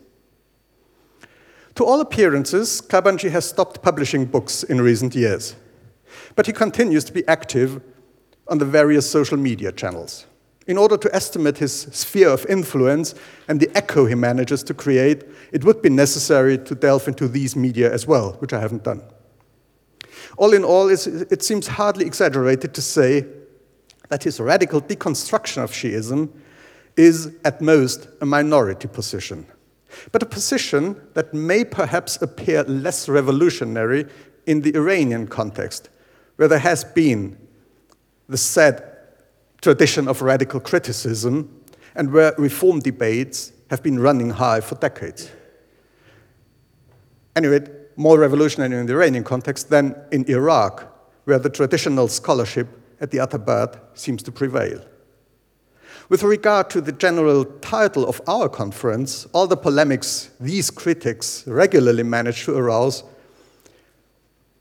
To 1.76 1.84
all 1.84 2.00
appearances, 2.00 2.80
Qabanji 2.80 3.30
has 3.30 3.46
stopped 3.46 3.82
publishing 3.82 4.24
books 4.24 4.62
in 4.62 4.80
recent 4.80 5.14
years, 5.14 5.56
but 6.34 6.46
he 6.46 6.52
continues 6.52 7.04
to 7.04 7.12
be 7.12 7.26
active 7.28 7.82
on 8.48 8.56
the 8.56 8.64
various 8.64 9.10
social 9.10 9.36
media 9.36 9.72
channels. 9.72 10.26
In 10.66 10.78
order 10.78 10.96
to 10.96 11.14
estimate 11.14 11.58
his 11.58 11.82
sphere 11.92 12.30
of 12.30 12.46
influence 12.46 13.14
and 13.46 13.60
the 13.60 13.70
echo 13.76 14.06
he 14.06 14.14
manages 14.14 14.62
to 14.64 14.74
create, 14.74 15.24
it 15.52 15.64
would 15.64 15.82
be 15.82 15.90
necessary 15.90 16.56
to 16.56 16.74
delve 16.74 17.08
into 17.08 17.28
these 17.28 17.54
media 17.54 17.92
as 17.92 18.06
well, 18.06 18.32
which 18.38 18.54
I 18.54 18.60
haven't 18.60 18.84
done. 18.84 19.02
All 20.38 20.54
in 20.54 20.64
all, 20.64 20.88
it 20.88 21.42
seems 21.42 21.66
hardly 21.66 22.06
exaggerated 22.06 22.72
to 22.72 22.80
say 22.80 23.26
that 24.08 24.24
his 24.24 24.40
radical 24.40 24.80
deconstruction 24.80 25.62
of 25.62 25.72
Shiism 25.72 26.30
is, 26.96 27.34
at 27.44 27.60
most, 27.60 28.08
a 28.22 28.26
minority 28.26 28.88
position 28.88 29.46
but 30.12 30.22
a 30.22 30.26
position 30.26 31.00
that 31.14 31.34
may 31.34 31.64
perhaps 31.64 32.20
appear 32.22 32.62
less 32.64 33.08
revolutionary 33.08 34.06
in 34.46 34.62
the 34.62 34.74
Iranian 34.76 35.26
context, 35.26 35.88
where 36.36 36.48
there 36.48 36.58
has 36.58 36.84
been 36.84 37.36
the 38.28 38.36
said 38.36 38.82
tradition 39.60 40.08
of 40.08 40.22
radical 40.22 40.60
criticism 40.60 41.62
and 41.94 42.12
where 42.12 42.34
reform 42.38 42.80
debates 42.80 43.52
have 43.70 43.82
been 43.82 43.98
running 43.98 44.30
high 44.30 44.60
for 44.60 44.74
decades. 44.76 45.30
Anyway, 47.34 47.60
more 47.96 48.18
revolutionary 48.18 48.78
in 48.78 48.86
the 48.86 48.92
Iranian 48.92 49.24
context 49.24 49.70
than 49.70 49.96
in 50.12 50.24
Iraq, 50.30 50.84
where 51.24 51.38
the 51.38 51.50
traditional 51.50 52.08
scholarship 52.08 52.68
at 53.00 53.10
the 53.10 53.18
Atabat 53.18 53.78
seems 53.94 54.22
to 54.22 54.32
prevail. 54.32 54.80
With 56.08 56.22
regard 56.22 56.70
to 56.70 56.80
the 56.80 56.92
general 56.92 57.44
title 57.44 58.06
of 58.08 58.20
our 58.28 58.48
conference, 58.48 59.26
all 59.32 59.46
the 59.46 59.56
polemics 59.56 60.30
these 60.38 60.70
critics 60.70 61.44
regularly 61.46 62.04
manage 62.04 62.44
to 62.44 62.56
arouse, 62.56 63.02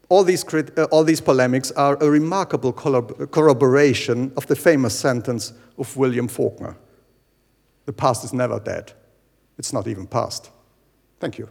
all 0.10 0.24
these, 0.24 0.44
uh, 0.54 0.88
all 0.92 1.04
these 1.04 1.22
polemics 1.22 1.72
are 1.72 1.98
a 2.02 2.10
remarkable 2.10 2.74
corroboration 2.74 4.32
of 4.38 4.48
the 4.48 4.56
famous 4.56 4.98
sentence 4.98 5.54
of 5.78 5.96
William 5.98 6.28
Faulkner 6.28 6.78
The 7.86 7.94
past 7.94 8.24
is 8.24 8.34
never 8.34 8.60
dead, 8.60 8.94
It's 9.58 9.74
not 9.74 9.88
even 9.88 10.08
past. 10.08 10.50
Thank 11.20 11.38
you. 11.38 11.50